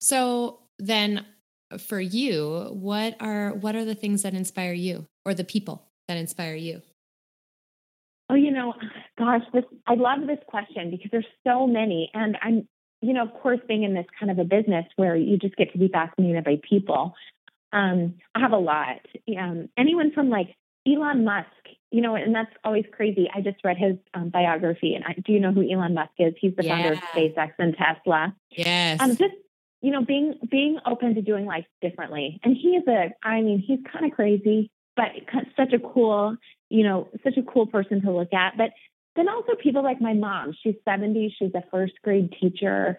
[0.00, 1.24] So then
[1.78, 6.16] for you, what are what are the things that inspire you or the people that
[6.16, 6.82] inspire you?
[8.28, 8.74] Oh, you know,
[9.18, 12.68] gosh, this I love this question because there's so many and I'm
[13.02, 15.72] you know, of course, being in this kind of a business where you just get
[15.72, 17.14] to be fascinated by people,
[17.72, 19.00] um, I have a lot.
[19.38, 20.54] Um, anyone from like
[20.86, 21.46] Elon Musk,
[21.90, 23.28] you know, and that's always crazy.
[23.34, 26.34] I just read his um, biography, and I, do you know who Elon Musk is?
[26.40, 26.76] He's the yeah.
[26.76, 28.34] founder of SpaceX and Tesla.
[28.50, 29.00] Yes.
[29.00, 29.34] Um, just
[29.82, 33.12] you know, being being open to doing life differently, and he is a.
[33.22, 35.06] I mean, he's kind of crazy, but
[35.56, 36.36] such a cool,
[36.68, 38.56] you know, such a cool person to look at.
[38.56, 38.70] But
[39.16, 40.54] then also people like my mom.
[40.62, 41.34] She's 70.
[41.38, 42.98] She's a first grade teacher.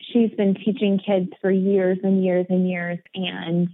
[0.00, 2.98] She's been teaching kids for years and years and years.
[3.14, 3.68] And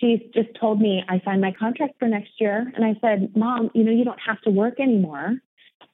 [0.00, 2.72] she's just told me, I signed my contract for next year.
[2.74, 5.34] And I said, Mom, you know, you don't have to work anymore.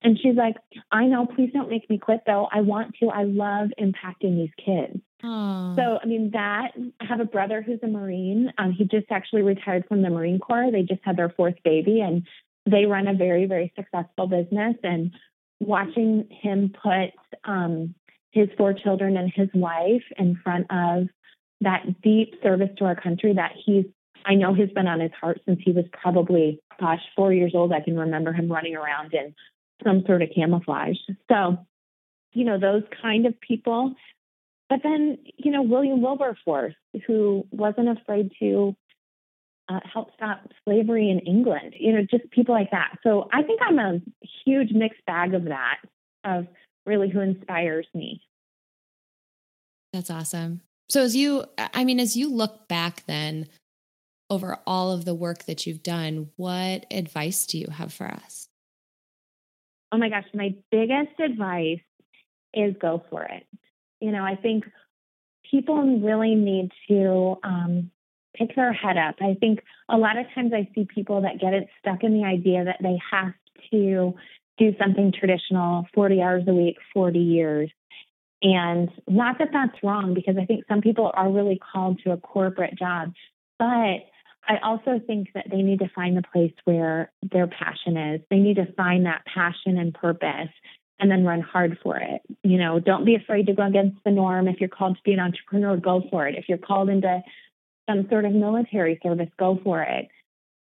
[0.03, 0.57] And she's like,
[0.93, 2.49] I know, please don't make me quit though.
[2.53, 3.09] I want to.
[3.09, 5.01] I love impacting these kids.
[5.25, 5.77] Aww.
[5.77, 8.53] So, I mean, that I have a brother who's a Marine.
[8.59, 10.71] Um, he just actually retired from the Marine Corps.
[10.71, 12.01] They just had their fourth baby.
[12.01, 12.27] And
[12.67, 14.77] they run a very, very successful business.
[14.83, 15.13] And
[15.61, 17.13] watching him put
[17.45, 17.95] um,
[18.33, 21.09] his four children and his wife in front of
[21.61, 23.85] that deep service to our country that he's,
[24.25, 27.73] I know has been on his heart since he was probably, gosh, four years old.
[27.73, 29.35] I can remember him running around in
[29.85, 30.97] some sort of camouflage.
[31.31, 31.59] So,
[32.33, 33.95] you know, those kind of people.
[34.69, 36.75] But then, you know, William Wilberforce,
[37.07, 38.77] who wasn't afraid to
[39.69, 42.97] uh, help stop slavery in England, you know, just people like that.
[43.03, 44.01] So I think I'm a
[44.45, 45.79] huge mixed bag of that,
[46.25, 46.47] of
[46.85, 48.23] really who inspires me.
[49.93, 50.61] That's awesome.
[50.89, 53.49] So as you, I mean, as you look back then
[54.31, 58.49] over all of the work that you've done, what advice do you have for us?
[59.93, 61.81] Oh my gosh, my biggest advice
[62.55, 63.47] is go for it.
[64.01, 64.65] You know, I think
[65.51, 67.91] people really need to um,
[68.37, 69.17] pick their head up.
[69.21, 72.25] I think a lot of times I see people that get it stuck in the
[72.25, 73.33] idea that they have
[73.71, 74.15] to
[74.59, 77.71] do something traditional 40 hours a week, 40 years.
[78.43, 82.17] And not that that's wrong, because I think some people are really called to a
[82.17, 83.13] corporate job.
[83.59, 84.05] But
[84.49, 88.21] I also think that they need to find the place where their passion is.
[88.31, 90.51] They need to find that passion and purpose
[90.99, 92.23] and then run hard for it.
[92.43, 94.49] You know, don't be afraid to go against the norm.
[94.49, 96.37] If you're called to be an entrepreneur, go for it.
[96.37, 97.23] If you're called into
[97.89, 100.09] some sort of military service, go for it.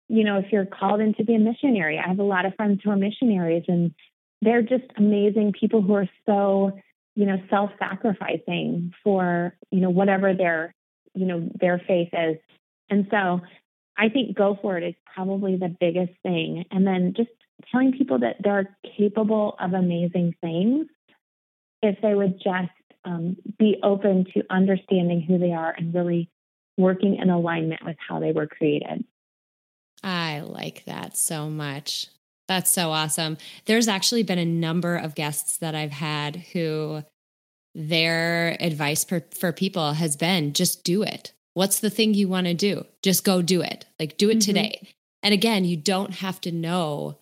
[0.08, 2.56] You know, if you're called in to be a missionary, I have a lot of
[2.56, 3.94] friends who are missionaries and
[4.42, 6.78] they're just amazing people who are so,
[7.16, 10.76] you know, self-sacrificing for, you know, whatever their,
[11.14, 12.38] you know, their faith is.
[12.90, 13.42] And so
[13.98, 16.66] I think go for it is probably the biggest thing.
[16.72, 17.30] And then just
[17.72, 20.88] telling people that they're capable of amazing things
[21.82, 22.72] if they would just
[23.06, 26.30] um, be open to understanding who they are and really
[26.78, 29.06] working in alignment with how they were created.
[30.04, 32.08] I like that so much.
[32.48, 33.38] That's so awesome.
[33.66, 37.04] There's actually been a number of guests that I've had who
[37.74, 41.34] their advice for, for people has been just do it.
[41.54, 42.86] What's the thing you want to do?
[43.02, 43.86] Just go do it.
[44.00, 44.40] Like do it mm-hmm.
[44.40, 44.88] today.
[45.24, 47.18] And again, you don't have to know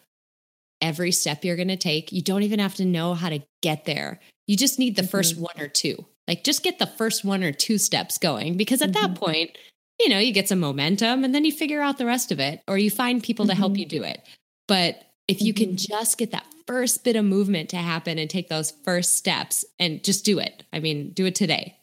[0.82, 2.12] every step you're going to take.
[2.12, 4.20] You don't even have to know how to get there.
[4.48, 5.12] You just need the mm-hmm.
[5.12, 6.06] first one or two.
[6.28, 9.14] Like just get the first one or two steps going because at mm-hmm.
[9.14, 9.58] that point,
[10.00, 12.62] you know, you get some momentum and then you figure out the rest of it
[12.68, 13.80] or you find people to help mm-hmm.
[13.80, 14.22] you do it.
[14.68, 15.94] But if you can mm-hmm.
[15.94, 20.04] just get that first bit of movement to happen and take those first steps and
[20.04, 20.64] just do it.
[20.72, 21.78] I mean, do it today.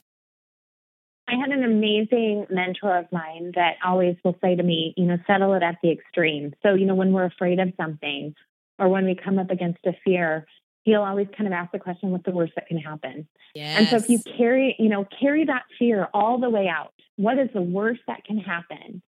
[1.28, 5.16] I had an amazing mentor of mine that always will say to me, you know,
[5.26, 6.55] settle it at the extreme.
[6.62, 8.34] So, you know, when we're afraid of something
[8.78, 10.47] or when we come up against a fear,
[10.84, 13.28] he'll always kind of ask the question, what's the worst that can happen?
[13.55, 13.78] Yes.
[13.78, 17.38] And so if you carry, you know, carry that fear all the way out, what
[17.38, 19.03] is the worst that can happen?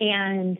[0.00, 0.58] And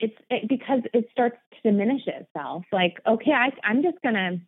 [0.00, 2.64] it's it, because it starts to diminish itself.
[2.72, 4.40] Like, okay, I, I'm just gonna,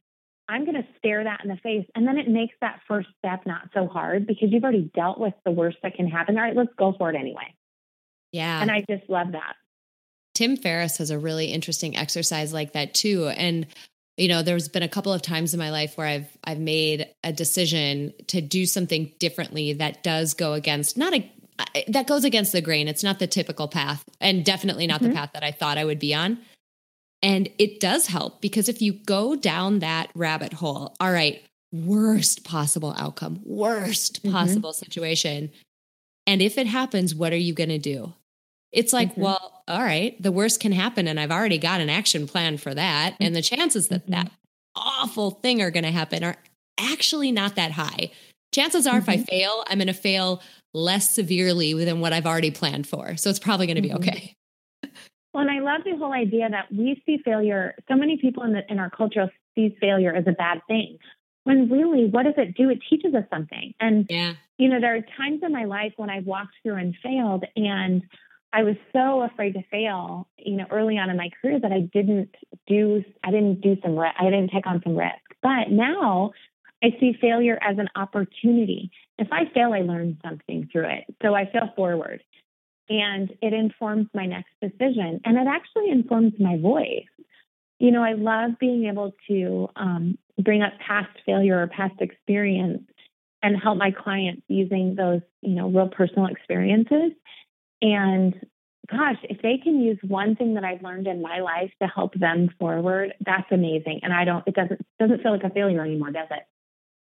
[0.49, 3.71] I'm gonna stare that in the face, and then it makes that first step not
[3.73, 6.37] so hard because you've already dealt with the worst that can happen.
[6.37, 7.55] All right, let's go for it anyway.
[8.33, 9.55] Yeah, and I just love that.
[10.35, 13.29] Tim Ferriss has a really interesting exercise like that too.
[13.29, 13.67] And
[14.17, 17.09] you know, there's been a couple of times in my life where I've I've made
[17.25, 21.31] a decision to do something differently that does go against not a
[21.89, 22.89] that goes against the grain.
[22.89, 25.11] It's not the typical path and definitely not mm-hmm.
[25.11, 26.39] the path that I thought I would be on.
[27.23, 31.43] And it does help because if you go down that rabbit hole, all right,
[31.73, 34.33] worst possible outcome, worst mm-hmm.
[34.33, 35.51] possible situation.
[36.27, 38.13] And if it happens, what are you going to do?
[38.73, 39.23] It's like, mm-hmm.
[39.23, 41.09] well, all right, the worst can happen.
[41.09, 43.17] And I've already got an action plan for that.
[43.21, 45.03] And the chances that that mm-hmm.
[45.03, 46.37] awful thing are going to happen are
[46.79, 48.11] actually not that high.
[48.53, 49.25] Chances are, if I mm-hmm.
[49.25, 50.43] fail, I'm going to fail
[50.75, 53.16] less severely than what I've already planned for.
[53.16, 54.09] So it's probably going to be mm-hmm.
[54.09, 54.37] okay.
[55.33, 57.75] Well, and I love the whole idea that we see failure.
[57.89, 60.99] So many people in, the, in our culture see failure as a bad thing.
[61.43, 62.70] When really, what does it do?
[62.70, 63.75] It teaches us something.
[63.81, 64.35] And yeah.
[64.59, 68.03] you know, there are times in my life when I've walked through and failed, and
[68.53, 70.29] I was so afraid to fail.
[70.39, 72.35] You know, early on in my career, that I didn't
[72.66, 73.05] do.
[73.25, 73.99] I didn't do some.
[73.99, 75.20] I didn't take on some risk.
[75.43, 76.33] But now
[76.85, 78.91] I see failure as an opportunity.
[79.18, 81.05] If I fail, I learn something through it.
[81.22, 82.22] So I fail forward
[82.91, 87.07] and it informs my next decision and it actually informs my voice.
[87.78, 92.82] You know, I love being able to um, bring up past failure or past experience
[93.43, 97.12] and help my clients using those, you know, real personal experiences.
[97.80, 98.35] And
[98.91, 102.12] gosh, if they can use one thing that I've learned in my life to help
[102.14, 104.01] them forward, that's amazing.
[104.03, 106.43] And I don't, it doesn't doesn't feel like a failure anymore, does it?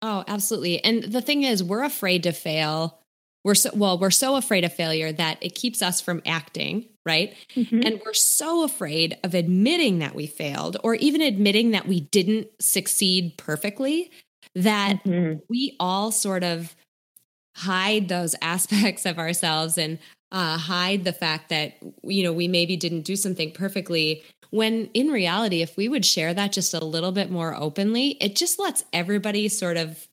[0.03, 0.83] Oh, absolutely.
[0.85, 2.99] And the thing is, we're afraid to fail.
[3.45, 7.35] We're so well, we're so afraid of failure that it keeps us from acting, right?
[7.55, 7.81] Mm-hmm.
[7.85, 12.49] And we're so afraid of admitting that we failed or even admitting that we didn't
[12.61, 14.11] succeed perfectly
[14.55, 15.39] that mm-hmm.
[15.49, 16.75] we all sort of
[17.57, 19.99] hide those aspects of ourselves and
[20.31, 24.23] uh, hide the fact that you know we maybe didn't do something perfectly
[24.53, 28.37] when in reality, if we would share that just a little bit more openly, it
[28.37, 30.07] just lets everybody sort of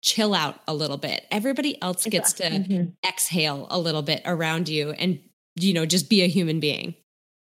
[0.00, 1.26] chill out a little bit.
[1.32, 2.90] Everybody else gets to mm-hmm.
[3.06, 5.18] exhale a little bit around you and,
[5.56, 6.94] you know, just be a human being.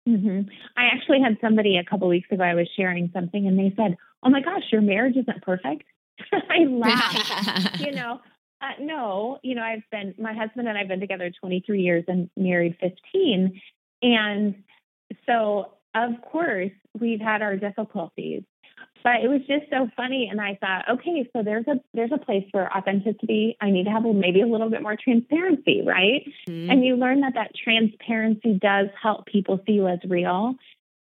[0.09, 0.49] Mm-hmm.
[0.78, 3.99] I actually had somebody a couple weeks ago, I was sharing something and they said,
[4.22, 5.84] Oh my gosh, your marriage isn't perfect.
[6.32, 7.80] I laughed.
[7.80, 8.18] you know,
[8.62, 12.30] uh, no, you know, I've been, my husband and I've been together 23 years and
[12.34, 13.61] married 15.
[14.03, 14.55] And
[15.26, 18.43] so of course, we've had our difficulties,
[19.03, 20.28] but it was just so funny.
[20.30, 23.57] And I thought, okay, so there's a there's a place for authenticity.
[23.61, 26.22] I need to have maybe a little bit more transparency, right?
[26.49, 26.70] Mm-hmm.
[26.70, 30.55] And you learn that that transparency does help people see you as real,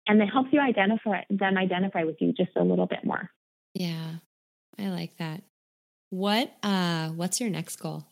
[0.06, 3.30] and it helps you identify them identify with you just a little bit more.
[3.74, 4.14] Yeah,
[4.78, 5.42] I like that.
[6.10, 8.04] What uh, what's your next goal?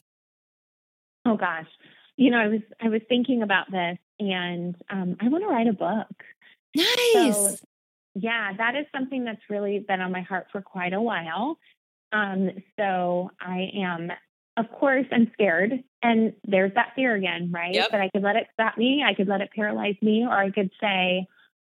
[1.24, 1.66] Oh gosh,
[2.16, 5.66] you know, I was I was thinking about this, and um, I want to write
[5.66, 6.24] a book.
[6.74, 7.34] Nice.
[7.34, 7.56] So,
[8.14, 11.58] yeah, that is something that's really been on my heart for quite a while.
[12.12, 14.10] Um, so I am,
[14.56, 15.72] of course, I'm scared.
[16.02, 17.74] And there's that fear again, right?
[17.74, 17.88] Yep.
[17.90, 20.50] But I could let it stop me, I could let it paralyze me, or I
[20.50, 21.26] could say,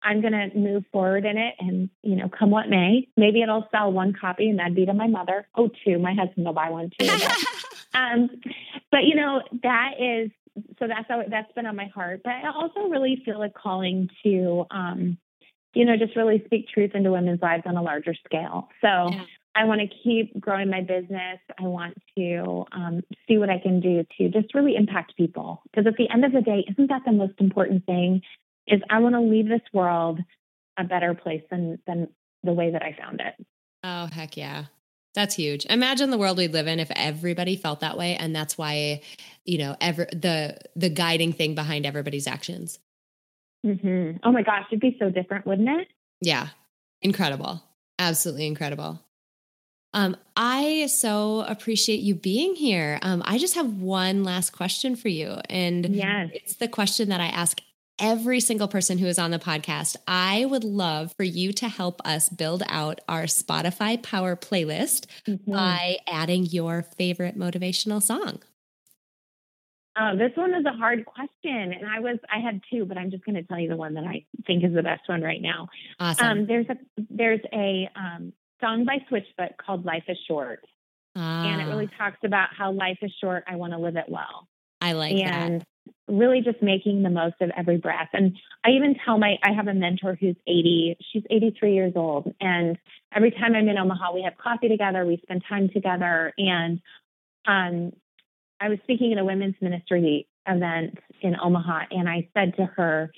[0.03, 3.09] I'm going to move forward in it and, you know, come what may.
[3.16, 5.49] Maybe it'll sell one copy and that'd be to my mother.
[5.57, 5.99] Oh, two.
[5.99, 7.07] My husband will buy one too.
[7.07, 7.36] But,
[7.95, 8.30] um,
[8.93, 10.30] but you know, that is
[10.78, 12.20] so that's how that's been on my heart.
[12.24, 15.18] But I also really feel a calling to, um,
[15.74, 18.68] you know, just really speak truth into women's lives on a larger scale.
[18.80, 19.24] So yeah.
[19.54, 21.40] I want to keep growing my business.
[21.59, 25.62] I want to um, see what I can do to just really impact people.
[25.70, 28.22] Because at the end of the day, isn't that the most important thing?
[28.66, 30.20] Is I want to leave this world
[30.78, 32.09] a better place than than
[32.44, 33.46] the way that I found it.
[33.84, 34.66] Oh heck yeah!
[35.14, 35.66] That's huge.
[35.66, 39.00] Imagine the world we'd live in if everybody felt that way, and that's why,
[39.44, 42.78] you know, ever the the guiding thing behind everybody's actions.
[43.66, 44.18] Mm-hmm.
[44.22, 45.88] Oh my gosh, it'd be so different, wouldn't it?
[46.20, 46.48] Yeah,
[47.02, 47.62] incredible,
[47.98, 49.00] absolutely incredible.
[49.94, 52.98] Um, I so appreciate you being here.
[53.02, 56.30] Um, I just have one last question for you, and yes.
[56.32, 57.61] it's the question that I ask
[57.99, 59.96] every single person who is on the podcast.
[60.07, 65.53] I would love for you to help us build out our Spotify Power playlist mm-hmm.
[65.53, 68.42] by adding your favorite motivational song.
[70.01, 73.11] Oh, this one is a hard question, and I was I had two, but I'm
[73.11, 75.42] just going to tell you the one that I think is the best one right
[75.42, 75.68] now.
[75.99, 76.26] Awesome.
[76.26, 76.76] Um, there's a
[77.11, 80.61] there's a um, song by Switchfoot called "Life Is Short,"
[81.16, 81.46] ah.
[81.46, 82.05] and it really ah.
[82.05, 83.42] talks about how life is short.
[83.49, 84.46] I want to live it well.
[84.80, 85.66] I like and that.
[86.09, 88.09] Really just making the most of every breath.
[88.12, 90.97] And I even tell my I have a mentor who's 80.
[91.12, 92.78] She's 83 years old, and
[93.14, 95.05] every time I'm in Omaha, we have coffee together.
[95.05, 96.80] We spend time together, and
[97.47, 97.93] um,
[98.61, 103.12] I was speaking at a women's ministry event in Omaha, and I said to her,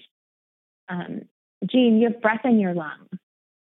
[0.89, 1.23] um,
[1.71, 3.09] Jean, you have breath in your lungs.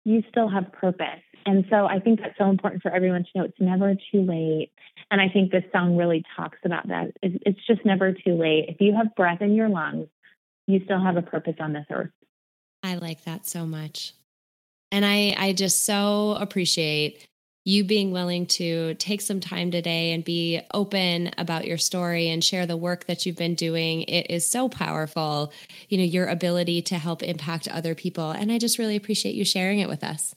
[0.05, 1.22] You still have purpose.
[1.47, 4.70] And so I think that's so important for everyone to know it's never too late.
[5.11, 7.12] And I think this song really talks about that.
[7.22, 8.66] It's just never too late.
[8.68, 10.09] If you have breath in your lungs,
[10.66, 12.11] you still have a purpose on this earth.
[12.82, 14.14] I like that so much.
[14.90, 17.26] And I, I just so appreciate
[17.64, 22.43] you being willing to take some time today and be open about your story and
[22.43, 25.53] share the work that you've been doing it is so powerful
[25.88, 29.45] you know your ability to help impact other people and i just really appreciate you
[29.45, 30.34] sharing it with us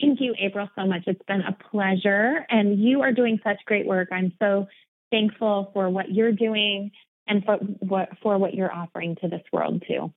[0.00, 1.02] thank you april so much.
[1.06, 4.08] It's been a pleasure and you are doing such great work.
[4.12, 4.66] I'm so
[5.10, 6.90] thankful for what you're doing
[7.26, 10.12] and for what for what you're offering to this world too.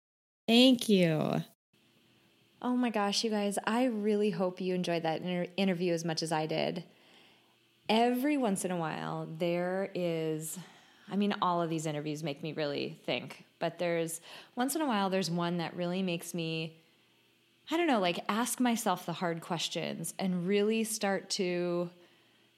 [0.47, 1.43] Thank you.
[2.61, 6.23] Oh my gosh, you guys, I really hope you enjoyed that inter- interview as much
[6.23, 6.85] as I did.
[7.89, 10.57] Every once in a while, there is,
[11.11, 14.21] I mean, all of these interviews make me really think, but there's
[14.55, 16.77] once in a while, there's one that really makes me,
[17.73, 21.89] I don't know, like ask myself the hard questions and really start to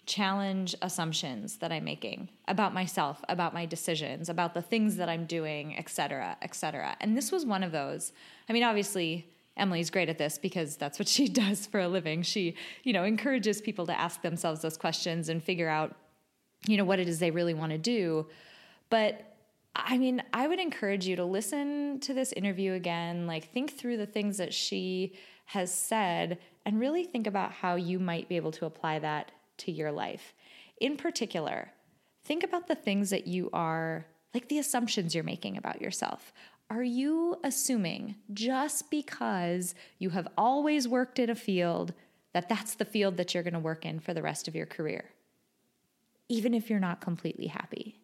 [0.05, 5.25] challenge assumptions that I'm making about myself, about my decisions, about the things that I'm
[5.25, 6.97] doing, et cetera, et cetera.
[6.99, 8.11] And this was one of those.
[8.49, 12.21] I mean, obviously, Emily's great at this because that's what she does for a living.
[12.21, 15.95] She, you know, encourages people to ask themselves those questions and figure out,
[16.67, 18.27] you know, what it is they really want to do.
[18.89, 19.34] But
[19.75, 23.97] I mean, I would encourage you to listen to this interview again, like think through
[23.97, 25.15] the things that she
[25.45, 29.71] has said and really think about how you might be able to apply that to
[29.71, 30.33] your life.
[30.79, 31.71] In particular,
[32.23, 36.33] think about the things that you are like the assumptions you're making about yourself.
[36.69, 41.93] Are you assuming just because you have always worked in a field
[42.33, 44.65] that that's the field that you're going to work in for the rest of your
[44.65, 45.05] career?
[46.27, 47.99] Even if you're not completely happy.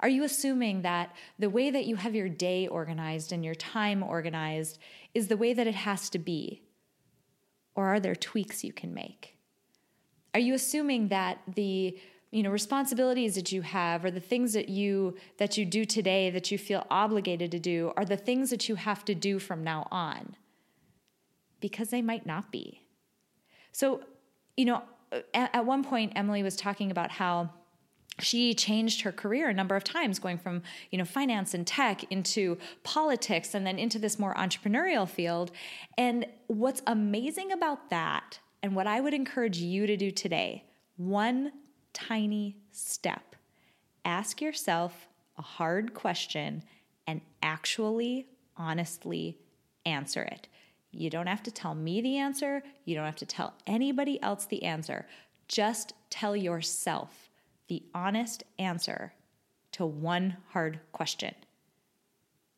[0.00, 4.02] Are you assuming that the way that you have your day organized and your time
[4.02, 4.78] organized
[5.14, 6.62] is the way that it has to be?
[7.74, 9.36] Or are there tweaks you can make?
[10.32, 11.98] Are you assuming that the
[12.30, 16.30] you know responsibilities that you have or the things that you that you do today
[16.30, 19.64] that you feel obligated to do are the things that you have to do from
[19.64, 20.36] now on
[21.60, 22.82] because they might not be
[23.72, 24.00] so
[24.56, 24.82] you know
[25.34, 27.50] at, one point emily was talking about how
[28.22, 32.04] she changed her career a number of times going from you know finance and tech
[32.10, 35.50] into politics and then into this more entrepreneurial field
[35.98, 40.64] and what's amazing about that and what i would encourage you to do today
[40.96, 41.50] one
[41.92, 43.36] tiny step.
[44.04, 45.08] Ask yourself
[45.38, 46.62] a hard question
[47.06, 49.38] and actually, honestly
[49.86, 50.48] answer it.
[50.92, 52.62] You don't have to tell me the answer.
[52.84, 55.06] You don't have to tell anybody else the answer.
[55.48, 57.29] Just tell yourself
[57.70, 59.14] the honest answer
[59.72, 61.34] to one hard question.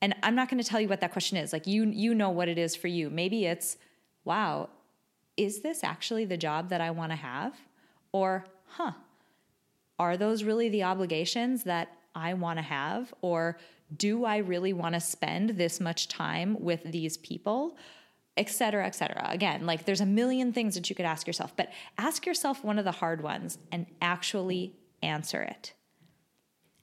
[0.01, 1.53] And I'm not going to tell you what that question is.
[1.53, 3.11] Like you you know what it is for you.
[3.11, 3.77] Maybe it's,
[4.25, 4.71] "Wow,
[5.37, 7.55] is this actually the job that I want to have?"
[8.11, 8.93] Or, "Huh,
[9.99, 13.13] are those really the obligations that I want to have?
[13.21, 13.59] Or
[13.95, 17.77] do I really want to spend this much time with these people?
[18.39, 19.27] Et cetera, et cetera.
[19.29, 22.79] Again, like there's a million things that you could ask yourself, but ask yourself one
[22.79, 25.73] of the hard ones and actually answer it.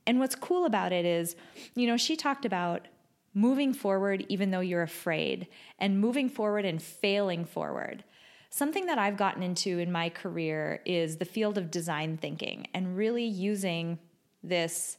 [0.05, 1.35] And what's cool about it is,
[1.75, 2.87] you know, she talked about
[3.33, 5.47] moving forward even though you're afraid
[5.77, 8.03] and moving forward and failing forward.
[8.49, 12.97] Something that I've gotten into in my career is the field of design thinking and
[12.97, 13.99] really using
[14.41, 14.97] this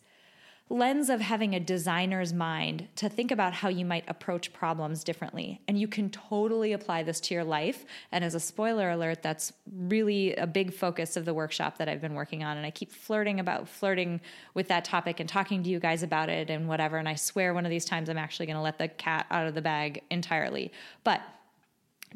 [0.70, 5.60] lens of having a designer's mind to think about how you might approach problems differently.
[5.66, 7.84] And you can totally apply this to your life.
[8.12, 12.00] And as a spoiler alert, that's really a big focus of the workshop that I've
[12.00, 12.56] been working on.
[12.56, 14.20] And I keep flirting about flirting
[14.54, 16.98] with that topic and talking to you guys about it and whatever.
[16.98, 19.48] And I swear one of these times I'm actually going to let the cat out
[19.48, 20.70] of the bag entirely.
[21.02, 21.20] But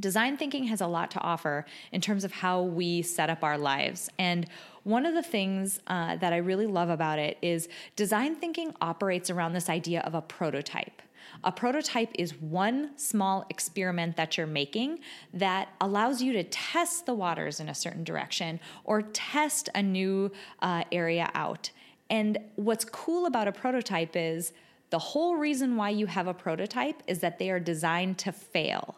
[0.01, 3.57] Design thinking has a lot to offer in terms of how we set up our
[3.57, 4.11] lives.
[4.19, 4.47] And
[4.85, 9.31] one of the things uh, that I really love about it is design thinking operates
[9.31, 11.03] around this idea of a prototype.
[11.43, 15.01] A prototype is one small experiment that you're making
[15.33, 20.31] that allows you to test the waters in a certain direction or test a new
[20.61, 21.71] uh, area out.
[22.11, 24.53] And what's cool about a prototype is
[24.91, 28.97] the whole reason why you have a prototype is that they are designed to fail.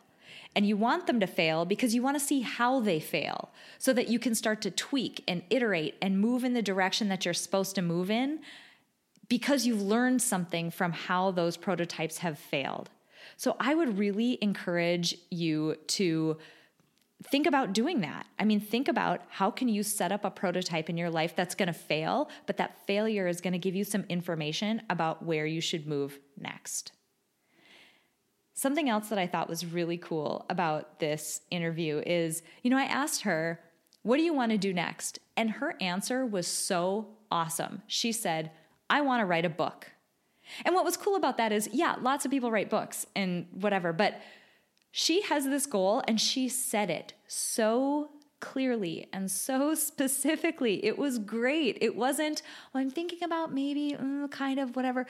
[0.56, 3.92] And you want them to fail because you want to see how they fail so
[3.92, 7.34] that you can start to tweak and iterate and move in the direction that you're
[7.34, 8.40] supposed to move in
[9.28, 12.88] because you've learned something from how those prototypes have failed.
[13.36, 16.38] So I would really encourage you to
[17.24, 18.26] think about doing that.
[18.38, 21.54] I mean, think about how can you set up a prototype in your life that's
[21.54, 25.44] going to fail, but that failure is going to give you some information about where
[25.44, 26.92] you should move next.
[28.58, 32.84] Something else that I thought was really cool about this interview is, you know, I
[32.84, 33.60] asked her,
[34.02, 35.18] What do you want to do next?
[35.36, 37.82] And her answer was so awesome.
[37.86, 38.50] She said,
[38.88, 39.92] I want to write a book.
[40.64, 43.92] And what was cool about that is, yeah, lots of people write books and whatever,
[43.92, 44.22] but
[44.90, 48.08] she has this goal and she said it so
[48.40, 50.82] clearly and so specifically.
[50.82, 51.76] It was great.
[51.82, 52.40] It wasn't,
[52.72, 55.06] well, I'm thinking about maybe mm, kind of whatever.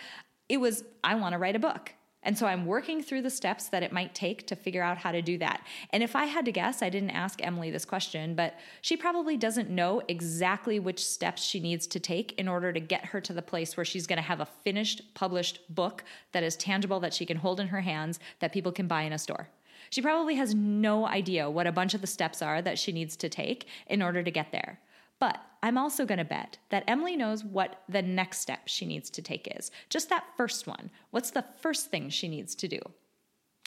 [0.48, 1.92] It was, I want to write a book.
[2.26, 5.12] And so I'm working through the steps that it might take to figure out how
[5.12, 5.64] to do that.
[5.90, 9.36] And if I had to guess, I didn't ask Emily this question, but she probably
[9.36, 13.32] doesn't know exactly which steps she needs to take in order to get her to
[13.32, 16.02] the place where she's going to have a finished, published book
[16.32, 19.12] that is tangible, that she can hold in her hands, that people can buy in
[19.12, 19.48] a store.
[19.90, 23.14] She probably has no idea what a bunch of the steps are that she needs
[23.18, 24.80] to take in order to get there.
[25.18, 29.10] But I'm also going to bet that Emily knows what the next step she needs
[29.10, 29.70] to take is.
[29.88, 30.90] Just that first one.
[31.10, 32.80] What's the first thing she needs to do?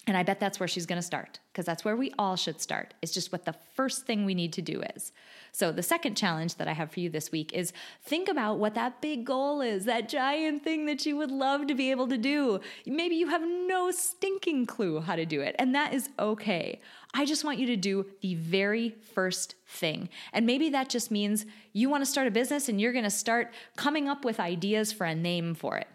[0.08, 2.60] And I bet that's where she's going to start because that's where we all should
[2.62, 2.93] start.
[3.02, 5.12] It's just what the first thing we need to do is.
[5.52, 7.74] So, the second challenge that I have for you this week is
[8.04, 11.76] think about what that big goal is, that giant thing that you would love to
[11.76, 12.60] be able to do.
[12.88, 16.82] Maybe you have no stinking clue how to do it, and that is okay.
[17.14, 20.10] I just want you to do the very first thing.
[20.34, 23.12] And maybe that just means you want to start a business and you're going to
[23.12, 25.88] start coming up with ideas for a name for it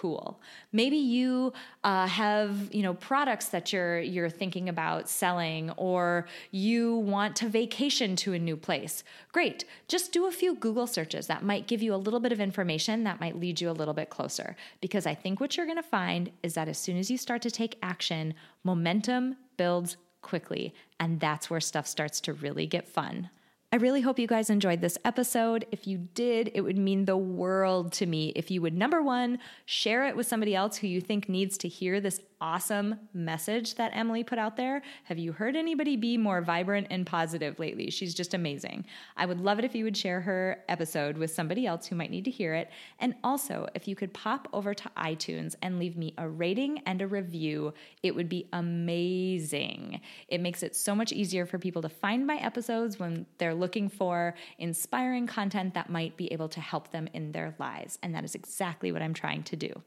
[0.00, 0.38] cool.
[0.72, 6.96] Maybe you uh, have you know products that you're you're thinking about selling, or you
[6.96, 9.04] want to vacation to a new place.
[9.32, 11.26] Great, just do a few Google searches.
[11.26, 13.94] That might give you a little bit of information that might lead you a little
[13.94, 14.56] bit closer.
[14.80, 17.42] Because I think what you're going to find is that as soon as you start
[17.42, 18.34] to take action,
[18.64, 23.30] momentum builds quickly, and that's where stuff starts to really get fun.
[23.72, 25.66] I really hope you guys enjoyed this episode.
[25.72, 29.38] If you did, it would mean the world to me if you would, number one,
[29.64, 33.92] share it with somebody else who you think needs to hear this awesome message that
[33.94, 34.82] Emily put out there.
[35.04, 37.90] Have you heard anybody be more vibrant and positive lately?
[37.90, 38.84] She's just amazing.
[39.16, 42.10] I would love it if you would share her episode with somebody else who might
[42.10, 42.70] need to hear it.
[42.98, 47.00] And also, if you could pop over to iTunes and leave me a rating and
[47.02, 47.72] a review,
[48.02, 50.00] it would be amazing.
[50.28, 53.88] It makes it so much easier for people to find my episodes when they're looking
[53.88, 57.98] for inspiring content that might be able to help them in their lives.
[58.02, 59.82] And that is exactly what I'm trying to do.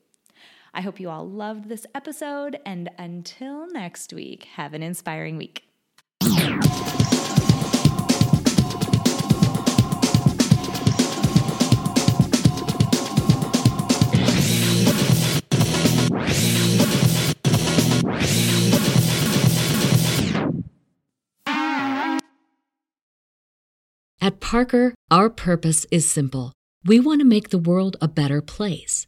[0.73, 5.63] I hope you all loved this episode, and until next week, have an inspiring week.
[24.21, 26.53] At Parker, our purpose is simple.
[26.85, 29.07] We want to make the world a better place